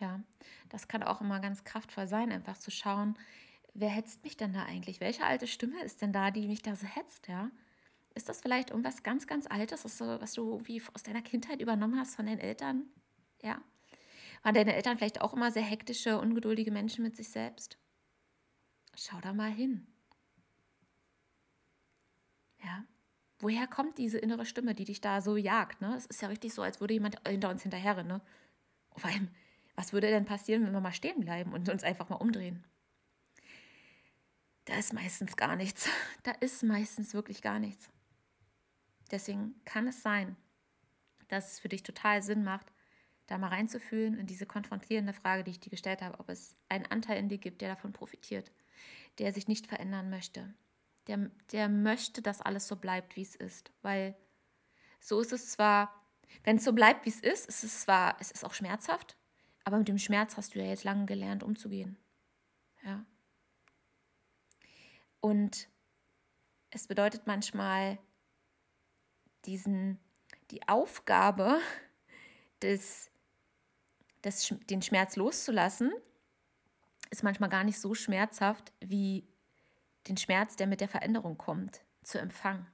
Ja, 0.00 0.20
das 0.68 0.88
kann 0.88 1.02
auch 1.02 1.20
immer 1.20 1.40
ganz 1.40 1.64
kraftvoll 1.64 2.06
sein, 2.06 2.30
einfach 2.30 2.58
zu 2.58 2.70
schauen, 2.70 3.18
wer 3.74 3.88
hetzt 3.88 4.22
mich 4.24 4.36
denn 4.36 4.52
da 4.52 4.64
eigentlich? 4.64 5.00
Welche 5.00 5.24
alte 5.24 5.46
Stimme 5.46 5.82
ist 5.82 6.02
denn 6.02 6.12
da, 6.12 6.30
die 6.30 6.46
mich 6.46 6.62
da 6.62 6.76
so 6.76 6.86
hetzt, 6.86 7.28
ja? 7.28 7.50
Ist 8.14 8.28
das 8.28 8.40
vielleicht 8.40 8.70
irgendwas 8.70 9.02
ganz, 9.02 9.26
ganz 9.26 9.46
Altes, 9.46 9.84
was, 9.84 10.00
was 10.00 10.32
du 10.32 10.60
wie 10.64 10.82
aus 10.94 11.02
deiner 11.02 11.20
Kindheit 11.20 11.60
übernommen 11.60 11.98
hast 11.98 12.16
von 12.16 12.24
deinen 12.24 12.38
Eltern? 12.38 12.84
Ja. 13.42 13.60
Waren 14.46 14.54
deine 14.54 14.76
Eltern 14.76 14.96
vielleicht 14.96 15.22
auch 15.22 15.32
immer 15.34 15.50
sehr 15.50 15.64
hektische, 15.64 16.20
ungeduldige 16.20 16.70
Menschen 16.70 17.02
mit 17.02 17.16
sich 17.16 17.30
selbst? 17.30 17.78
Schau 18.94 19.20
da 19.20 19.32
mal 19.32 19.50
hin. 19.50 19.88
Ja. 22.62 22.84
Woher 23.40 23.66
kommt 23.66 23.98
diese 23.98 24.18
innere 24.18 24.46
Stimme, 24.46 24.76
die 24.76 24.84
dich 24.84 25.00
da 25.00 25.20
so 25.20 25.36
jagt? 25.36 25.80
Ne? 25.80 25.96
Es 25.96 26.06
ist 26.06 26.22
ja 26.22 26.28
richtig 26.28 26.54
so, 26.54 26.62
als 26.62 26.80
würde 26.80 26.94
jemand 26.94 27.16
hinter 27.28 27.50
uns 27.50 27.62
hinterher. 27.62 28.00
Ne? 28.04 28.20
Vor 28.94 29.10
allem, 29.10 29.30
was 29.74 29.92
würde 29.92 30.10
denn 30.10 30.26
passieren, 30.26 30.64
wenn 30.64 30.72
wir 30.72 30.80
mal 30.80 30.92
stehen 30.92 31.18
bleiben 31.18 31.52
und 31.52 31.68
uns 31.68 31.82
einfach 31.82 32.08
mal 32.08 32.14
umdrehen? 32.14 32.62
Da 34.66 34.76
ist 34.76 34.92
meistens 34.92 35.36
gar 35.36 35.56
nichts. 35.56 35.88
Da 36.22 36.30
ist 36.30 36.62
meistens 36.62 37.14
wirklich 37.14 37.42
gar 37.42 37.58
nichts. 37.58 37.90
Deswegen 39.10 39.60
kann 39.64 39.88
es 39.88 40.02
sein, 40.02 40.36
dass 41.26 41.54
es 41.54 41.58
für 41.58 41.68
dich 41.68 41.82
total 41.82 42.22
Sinn 42.22 42.44
macht, 42.44 42.72
da 43.26 43.38
mal 43.38 43.48
reinzufühlen 43.48 44.18
in 44.18 44.26
diese 44.26 44.46
konfrontierende 44.46 45.12
Frage, 45.12 45.44
die 45.44 45.50
ich 45.52 45.60
dir 45.60 45.70
gestellt 45.70 46.02
habe, 46.02 46.18
ob 46.20 46.28
es 46.28 46.56
einen 46.68 46.86
Anteil 46.86 47.18
in 47.18 47.28
dir 47.28 47.38
gibt, 47.38 47.60
der 47.60 47.70
davon 47.70 47.92
profitiert, 47.92 48.52
der 49.18 49.32
sich 49.32 49.48
nicht 49.48 49.66
verändern 49.66 50.10
möchte, 50.10 50.54
der, 51.06 51.30
der 51.52 51.68
möchte, 51.68 52.22
dass 52.22 52.40
alles 52.40 52.68
so 52.68 52.76
bleibt, 52.76 53.16
wie 53.16 53.22
es 53.22 53.34
ist. 53.34 53.72
Weil 53.82 54.16
so 55.00 55.20
ist 55.20 55.32
es 55.32 55.50
zwar, 55.50 55.92
wenn 56.44 56.56
es 56.56 56.64
so 56.64 56.72
bleibt, 56.72 57.04
wie 57.04 57.10
es 57.10 57.20
ist, 57.20 57.46
ist 57.46 57.64
es 57.64 57.80
zwar, 57.82 58.16
es 58.20 58.30
ist 58.30 58.44
auch 58.44 58.54
schmerzhaft, 58.54 59.16
aber 59.64 59.78
mit 59.78 59.88
dem 59.88 59.98
Schmerz 59.98 60.36
hast 60.36 60.54
du 60.54 60.60
ja 60.60 60.66
jetzt 60.66 60.84
lange 60.84 61.06
gelernt, 61.06 61.42
umzugehen. 61.42 61.96
Ja. 62.84 63.04
Und 65.20 65.68
es 66.70 66.86
bedeutet 66.86 67.26
manchmal 67.26 67.98
diesen, 69.44 69.98
die 70.50 70.68
Aufgabe 70.68 71.58
des, 72.62 73.10
des, 74.26 74.54
den 74.68 74.82
Schmerz 74.82 75.16
loszulassen, 75.16 75.92
ist 77.10 77.22
manchmal 77.22 77.48
gar 77.48 77.64
nicht 77.64 77.80
so 77.80 77.94
schmerzhaft 77.94 78.72
wie 78.80 79.26
den 80.08 80.16
Schmerz, 80.16 80.56
der 80.56 80.66
mit 80.66 80.80
der 80.80 80.88
Veränderung 80.88 81.38
kommt, 81.38 81.80
zu 82.02 82.18
empfangen. 82.18 82.66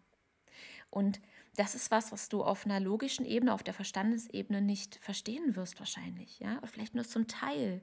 Und 0.91 1.21
das 1.57 1.75
ist 1.75 1.91
was, 1.91 2.13
was 2.13 2.29
du 2.29 2.43
auf 2.43 2.65
einer 2.65 2.81
logischen 2.81 3.25
Ebene, 3.25 3.53
auf 3.53 3.63
der 3.63 3.75
Verstandesebene 3.75 4.63
nicht 4.63 4.97
verstehen 4.97 5.55
wirst 5.55 5.79
wahrscheinlich, 5.79 6.39
ja, 6.41 6.59
oder 6.59 6.67
vielleicht 6.67 6.95
nur 6.95 7.05
zum 7.05 7.27
Teil. 7.29 7.83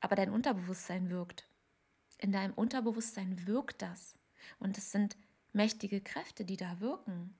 Aber 0.00 0.16
dein 0.16 0.30
Unterbewusstsein 0.30 1.10
wirkt. 1.10 1.46
In 2.18 2.32
deinem 2.32 2.54
Unterbewusstsein 2.54 3.46
wirkt 3.46 3.82
das. 3.82 4.16
Und 4.58 4.78
es 4.78 4.90
sind 4.90 5.16
mächtige 5.52 6.00
Kräfte, 6.00 6.44
die 6.44 6.56
da 6.56 6.80
wirken. 6.80 7.34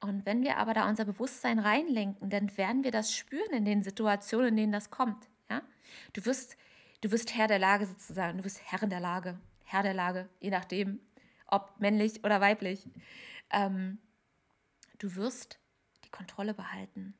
Und 0.00 0.26
wenn 0.26 0.42
wir 0.42 0.58
aber 0.58 0.74
da 0.74 0.88
unser 0.88 1.04
Bewusstsein 1.04 1.58
reinlenken, 1.58 2.30
dann 2.30 2.56
werden 2.56 2.84
wir 2.84 2.92
das 2.92 3.12
spüren 3.12 3.52
in 3.52 3.64
den 3.64 3.82
Situationen, 3.82 4.48
in 4.48 4.56
denen 4.56 4.72
das 4.72 4.90
kommt. 4.90 5.28
Ja? 5.50 5.62
Du, 6.12 6.24
wirst, 6.24 6.56
du 7.00 7.10
wirst 7.10 7.36
Herr 7.36 7.48
der 7.48 7.58
Lage 7.58 7.86
sozusagen, 7.86 8.38
du 8.38 8.44
wirst 8.44 8.60
Herr 8.64 8.86
der 8.86 9.00
Lage. 9.00 9.38
Herr 9.64 9.82
der 9.82 9.94
Lage, 9.94 10.28
je 10.40 10.50
nachdem, 10.50 11.00
ob 11.46 11.78
männlich 11.78 12.24
oder 12.24 12.40
weiblich. 12.40 12.88
Ähm, 13.50 13.98
du 14.98 15.14
wirst 15.16 15.58
die 16.04 16.10
Kontrolle 16.10 16.54
behalten. 16.54 17.14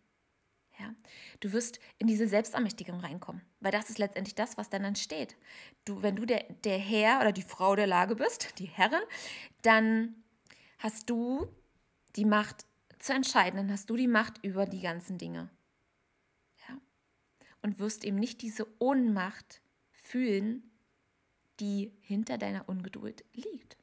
Ja? 0.79 0.95
Du 1.41 1.53
wirst 1.53 1.81
in 1.99 2.07
diese 2.07 2.29
Selbstermächtigung 2.29 3.01
reinkommen, 3.01 3.43
weil 3.61 3.73
das 3.73 3.91
ist 3.91 3.99
letztendlich 3.99 4.35
das, 4.35 4.57
was 4.57 4.71
dann 4.71 4.85
entsteht. 4.85 5.37
Du, 5.85 6.03
wenn 6.03 6.17
du 6.17 6.25
der, 6.25 6.45
der 6.65 6.79
Herr 6.79 7.21
oder 7.21 7.33
die 7.33 7.43
Frau 7.43 7.75
der 7.75 7.87
Lage 7.87 8.15
bist, 8.15 8.59
die 8.59 8.67
Herrin, 8.67 9.03
dann 9.63 10.15
hast 10.79 11.11
du 11.11 11.49
die 12.17 12.25
Macht 12.25 12.68
zu 12.99 13.13
entscheiden, 13.13 13.57
dann 13.57 13.71
hast 13.71 13.91
du 13.91 13.97
die 13.97 14.09
Macht 14.09 14.45
über 14.45 14.67
die 14.67 14.81
ganzen 14.81 15.19
Dinge. 15.19 15.49
Ja? 16.69 16.77
Und 17.63 17.79
wirst 17.79 18.05
eben 18.05 18.19
nicht 18.19 18.43
diese 18.43 18.67
Ohnmacht 18.81 19.61
fühlen, 19.93 20.63
die 21.61 21.93
hinter 22.01 22.39
deiner 22.39 22.69
Ungeduld 22.69 23.25
liegt. 23.33 23.77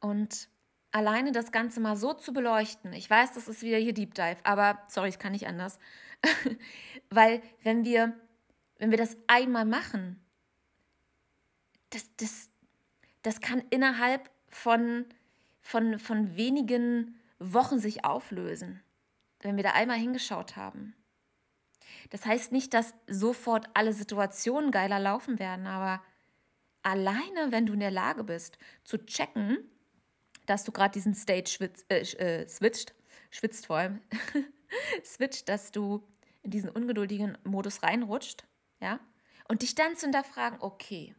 Und 0.00 0.48
alleine 0.90 1.32
das 1.32 1.50
Ganze 1.50 1.80
mal 1.80 1.96
so 1.96 2.12
zu 2.12 2.32
beleuchten, 2.32 2.92
ich 2.92 3.08
weiß, 3.08 3.32
das 3.34 3.48
ist 3.48 3.62
wieder 3.62 3.78
hier 3.78 3.94
Deep 3.94 4.14
Dive, 4.14 4.36
aber 4.44 4.82
sorry, 4.88 5.08
ich 5.08 5.18
kann 5.18 5.32
nicht 5.32 5.46
anders. 5.46 5.78
Weil 7.10 7.42
wenn 7.62 7.84
wir, 7.84 8.14
wenn 8.78 8.90
wir 8.90 8.98
das 8.98 9.16
einmal 9.26 9.64
machen, 9.64 10.20
das, 11.90 12.08
das, 12.16 12.50
das 13.22 13.40
kann 13.40 13.62
innerhalb 13.70 14.30
von, 14.48 15.06
von, 15.64 15.98
von 15.98 16.36
wenigen 16.36 17.18
Wochen 17.38 17.80
sich 17.80 18.04
auflösen, 18.04 18.80
wenn 19.40 19.56
wir 19.56 19.64
da 19.64 19.72
einmal 19.72 19.96
hingeschaut 19.96 20.56
haben. 20.56 20.94
Das 22.10 22.24
heißt 22.26 22.52
nicht, 22.52 22.74
dass 22.74 22.94
sofort 23.08 23.66
alle 23.74 23.92
Situationen 23.92 24.70
geiler 24.70 25.00
laufen 25.00 25.38
werden, 25.38 25.66
aber 25.66 26.02
alleine, 26.82 27.50
wenn 27.50 27.66
du 27.66 27.72
in 27.72 27.80
der 27.80 27.90
Lage 27.90 28.24
bist, 28.24 28.58
zu 28.84 29.04
checken, 29.06 29.58
dass 30.46 30.64
du 30.64 30.72
gerade 30.72 30.92
diesen 30.92 31.14
Stage 31.14 31.48
schwitzt, 31.48 31.90
äh, 31.90 32.00
äh, 32.00 32.46
switcht, 32.46 32.94
schwitzt 33.30 33.66
vor 33.66 33.76
allem, 33.76 34.02
switcht, 35.04 35.48
dass 35.48 35.72
du 35.72 36.06
in 36.42 36.50
diesen 36.50 36.68
ungeduldigen 36.68 37.38
Modus 37.42 37.82
reinrutscht, 37.82 38.44
ja, 38.80 39.00
und 39.48 39.62
dich 39.62 39.74
dann 39.74 39.96
zu 39.96 40.06
hinterfragen, 40.06 40.60
okay, 40.60 41.14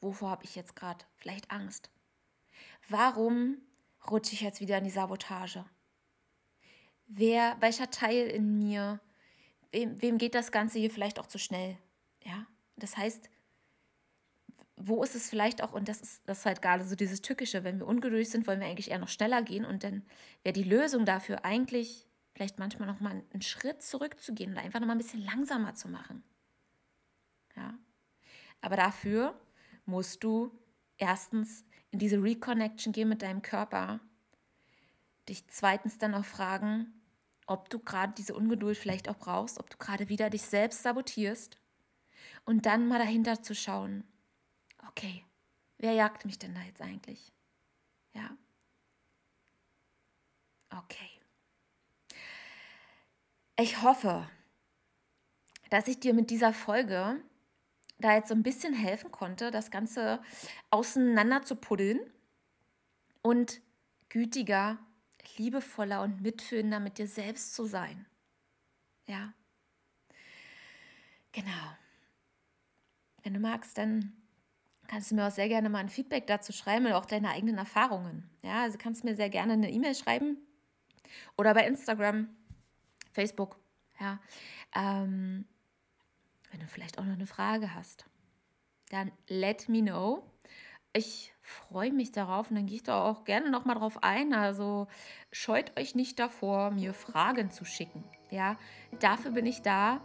wovor 0.00 0.30
habe 0.30 0.44
ich 0.44 0.56
jetzt 0.56 0.74
gerade 0.76 1.04
vielleicht 1.16 1.50
Angst? 1.50 1.90
Warum 2.88 3.58
rutsche 4.10 4.32
ich 4.32 4.40
jetzt 4.40 4.60
wieder 4.60 4.78
in 4.78 4.84
die 4.84 4.90
Sabotage? 4.90 5.64
Wer, 7.06 7.56
welcher 7.60 7.90
Teil 7.90 8.26
in 8.26 8.58
mir, 8.58 9.00
wem, 9.70 10.00
wem 10.00 10.18
geht 10.18 10.34
das 10.34 10.52
Ganze 10.52 10.78
hier 10.78 10.90
vielleicht 10.90 11.18
auch 11.18 11.26
zu 11.26 11.38
schnell? 11.38 11.76
Ja, 12.24 12.46
das 12.76 12.96
heißt, 12.96 13.28
wo 14.76 15.02
ist 15.02 15.14
es 15.14 15.28
vielleicht 15.28 15.62
auch, 15.62 15.72
und 15.72 15.88
das 15.88 16.00
ist, 16.00 16.22
das 16.26 16.40
ist 16.40 16.46
halt 16.46 16.62
gerade 16.62 16.84
so 16.84 16.94
dieses 16.94 17.20
Tückische, 17.20 17.64
wenn 17.64 17.78
wir 17.78 17.86
ungeduldig 17.86 18.30
sind, 18.30 18.46
wollen 18.46 18.60
wir 18.60 18.66
eigentlich 18.66 18.90
eher 18.90 18.98
noch 18.98 19.08
schneller 19.08 19.42
gehen 19.42 19.64
und 19.64 19.84
dann 19.84 20.04
wäre 20.42 20.52
die 20.52 20.62
Lösung 20.62 21.04
dafür 21.04 21.44
eigentlich 21.44 22.06
vielleicht 22.32 22.58
manchmal 22.58 22.88
noch 22.88 23.00
mal 23.00 23.22
einen 23.32 23.42
Schritt 23.42 23.82
zurückzugehen 23.82 24.52
oder 24.52 24.62
einfach 24.62 24.80
noch 24.80 24.86
mal 24.86 24.94
ein 24.94 24.98
bisschen 24.98 25.24
langsamer 25.24 25.74
zu 25.74 25.88
machen. 25.88 26.22
Ja. 27.56 27.74
Aber 28.60 28.76
dafür 28.76 29.38
musst 29.84 30.22
du 30.22 30.56
erstens 30.96 31.64
in 31.90 31.98
diese 31.98 32.22
Reconnection 32.22 32.92
gehen 32.92 33.08
mit 33.08 33.22
deinem 33.22 33.42
Körper, 33.42 34.00
dich 35.28 35.46
zweitens 35.48 35.98
dann 35.98 36.14
auch 36.14 36.24
fragen, 36.24 36.92
ob 37.46 37.70
du 37.70 37.78
gerade 37.78 38.12
diese 38.16 38.34
Ungeduld 38.34 38.76
vielleicht 38.76 39.08
auch 39.08 39.16
brauchst, 39.16 39.58
ob 39.58 39.70
du 39.70 39.78
gerade 39.78 40.08
wieder 40.08 40.30
dich 40.30 40.42
selbst 40.42 40.82
sabotierst 40.82 41.56
und 42.44 42.66
dann 42.66 42.88
mal 42.88 42.98
dahinter 42.98 43.42
zu 43.42 43.54
schauen, 43.54 44.04
okay, 44.88 45.24
wer 45.78 45.92
jagt 45.92 46.24
mich 46.24 46.38
denn 46.38 46.54
da 46.54 46.62
jetzt 46.62 46.82
eigentlich? 46.82 47.32
Ja. 48.12 48.36
Okay. 50.70 51.10
Ich 53.56 53.82
hoffe, 53.82 54.28
dass 55.70 55.88
ich 55.88 56.00
dir 56.00 56.14
mit 56.14 56.30
dieser 56.30 56.52
Folge 56.52 57.20
da 57.98 58.14
jetzt 58.14 58.28
so 58.28 58.34
ein 58.34 58.42
bisschen 58.42 58.74
helfen 58.74 59.10
konnte, 59.10 59.50
das 59.50 59.70
Ganze 59.70 60.20
auseinander 60.70 61.42
zu 61.42 61.56
puddeln 61.56 61.98
und 63.22 63.60
gütiger, 64.08 64.78
liebevoller 65.36 66.02
und 66.02 66.22
mitfühlender 66.22 66.80
mit 66.80 66.98
dir 66.98 67.06
selbst 67.06 67.54
zu 67.54 67.64
sein. 67.64 68.06
Ja. 69.06 69.32
Genau. 71.32 71.76
Wenn 73.22 73.34
du 73.34 73.40
magst, 73.40 73.76
dann 73.78 74.12
kannst 74.86 75.10
du 75.10 75.14
mir 75.14 75.26
auch 75.26 75.32
sehr 75.32 75.48
gerne 75.48 75.68
mal 75.68 75.78
ein 75.78 75.88
Feedback 75.88 76.26
dazu 76.26 76.52
schreiben 76.52 76.86
oder 76.86 76.98
auch 76.98 77.06
deine 77.06 77.30
eigenen 77.30 77.58
Erfahrungen. 77.58 78.28
Ja, 78.42 78.62
also 78.62 78.78
kannst 78.78 79.02
du 79.02 79.08
mir 79.08 79.16
sehr 79.16 79.28
gerne 79.28 79.52
eine 79.52 79.70
E-Mail 79.70 79.94
schreiben 79.94 80.38
oder 81.36 81.54
bei 81.54 81.66
Instagram, 81.66 82.28
Facebook. 83.12 83.58
Ja, 84.00 84.20
ähm, 84.74 85.44
wenn 86.50 86.60
du 86.60 86.66
vielleicht 86.66 86.98
auch 86.98 87.04
noch 87.04 87.14
eine 87.14 87.26
Frage 87.26 87.74
hast, 87.74 88.06
dann 88.90 89.12
let 89.28 89.68
me 89.68 89.82
know. 89.82 90.22
Ich 90.92 91.32
freue 91.42 91.92
mich 91.92 92.12
darauf 92.12 92.50
und 92.50 92.56
dann 92.56 92.66
gehe 92.66 92.76
ich 92.76 92.82
da 92.82 93.04
auch 93.04 93.24
gerne 93.24 93.50
noch 93.50 93.64
mal 93.64 93.74
drauf 93.74 94.02
ein. 94.02 94.32
Also 94.32 94.88
scheut 95.30 95.78
euch 95.78 95.94
nicht 95.94 96.18
davor, 96.18 96.70
mir 96.70 96.94
Fragen 96.94 97.50
zu 97.50 97.64
schicken. 97.64 98.04
Ja, 98.30 98.56
dafür 98.98 99.32
bin 99.32 99.46
ich 99.46 99.62
da 99.62 100.00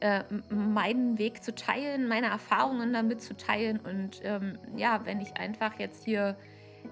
äh, 0.00 0.22
meinen 0.48 1.18
Weg 1.18 1.42
zu 1.42 1.54
teilen, 1.54 2.08
meine 2.08 2.28
Erfahrungen 2.28 2.92
damit 2.92 3.20
zu 3.20 3.36
teilen. 3.36 3.80
Und 3.80 4.20
ähm, 4.22 4.58
ja, 4.76 5.04
wenn 5.04 5.20
ich 5.20 5.36
einfach 5.36 5.78
jetzt 5.78 6.04
hier 6.04 6.36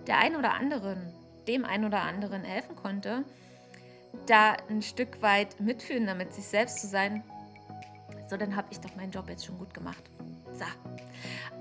der 0.06 0.18
ein 0.18 0.36
oder 0.36 0.54
anderen, 0.54 1.12
dem 1.46 1.64
einen 1.64 1.84
oder 1.84 2.02
anderen 2.02 2.42
helfen 2.42 2.74
konnte, 2.74 3.24
da 4.26 4.56
ein 4.68 4.82
Stück 4.82 5.22
weit 5.22 5.60
mitfühlen, 5.60 6.06
damit 6.06 6.34
sich 6.34 6.46
selbst 6.46 6.80
zu 6.80 6.86
sein, 6.86 7.22
so 8.28 8.36
dann 8.36 8.56
habe 8.56 8.68
ich 8.70 8.80
doch 8.80 8.94
meinen 8.96 9.10
Job 9.10 9.28
jetzt 9.28 9.44
schon 9.46 9.58
gut 9.58 9.72
gemacht. 9.74 10.02
So. 10.52 10.64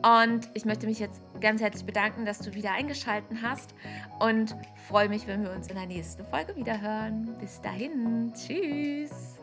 Und 0.09 0.49
ich 0.53 0.65
möchte 0.65 0.85
mich 0.85 0.99
jetzt 0.99 1.21
ganz 1.41 1.61
herzlich 1.61 1.85
bedanken, 1.85 2.25
dass 2.25 2.39
du 2.39 2.53
wieder 2.53 2.71
eingeschaltet 2.71 3.37
hast 3.41 3.73
und 4.19 4.55
freue 4.87 5.09
mich, 5.09 5.27
wenn 5.27 5.43
wir 5.43 5.51
uns 5.51 5.67
in 5.67 5.75
der 5.75 5.87
nächsten 5.87 6.25
Folge 6.25 6.55
wieder 6.55 6.79
hören. 6.79 7.35
Bis 7.39 7.61
dahin, 7.61 8.31
tschüss. 8.33 9.39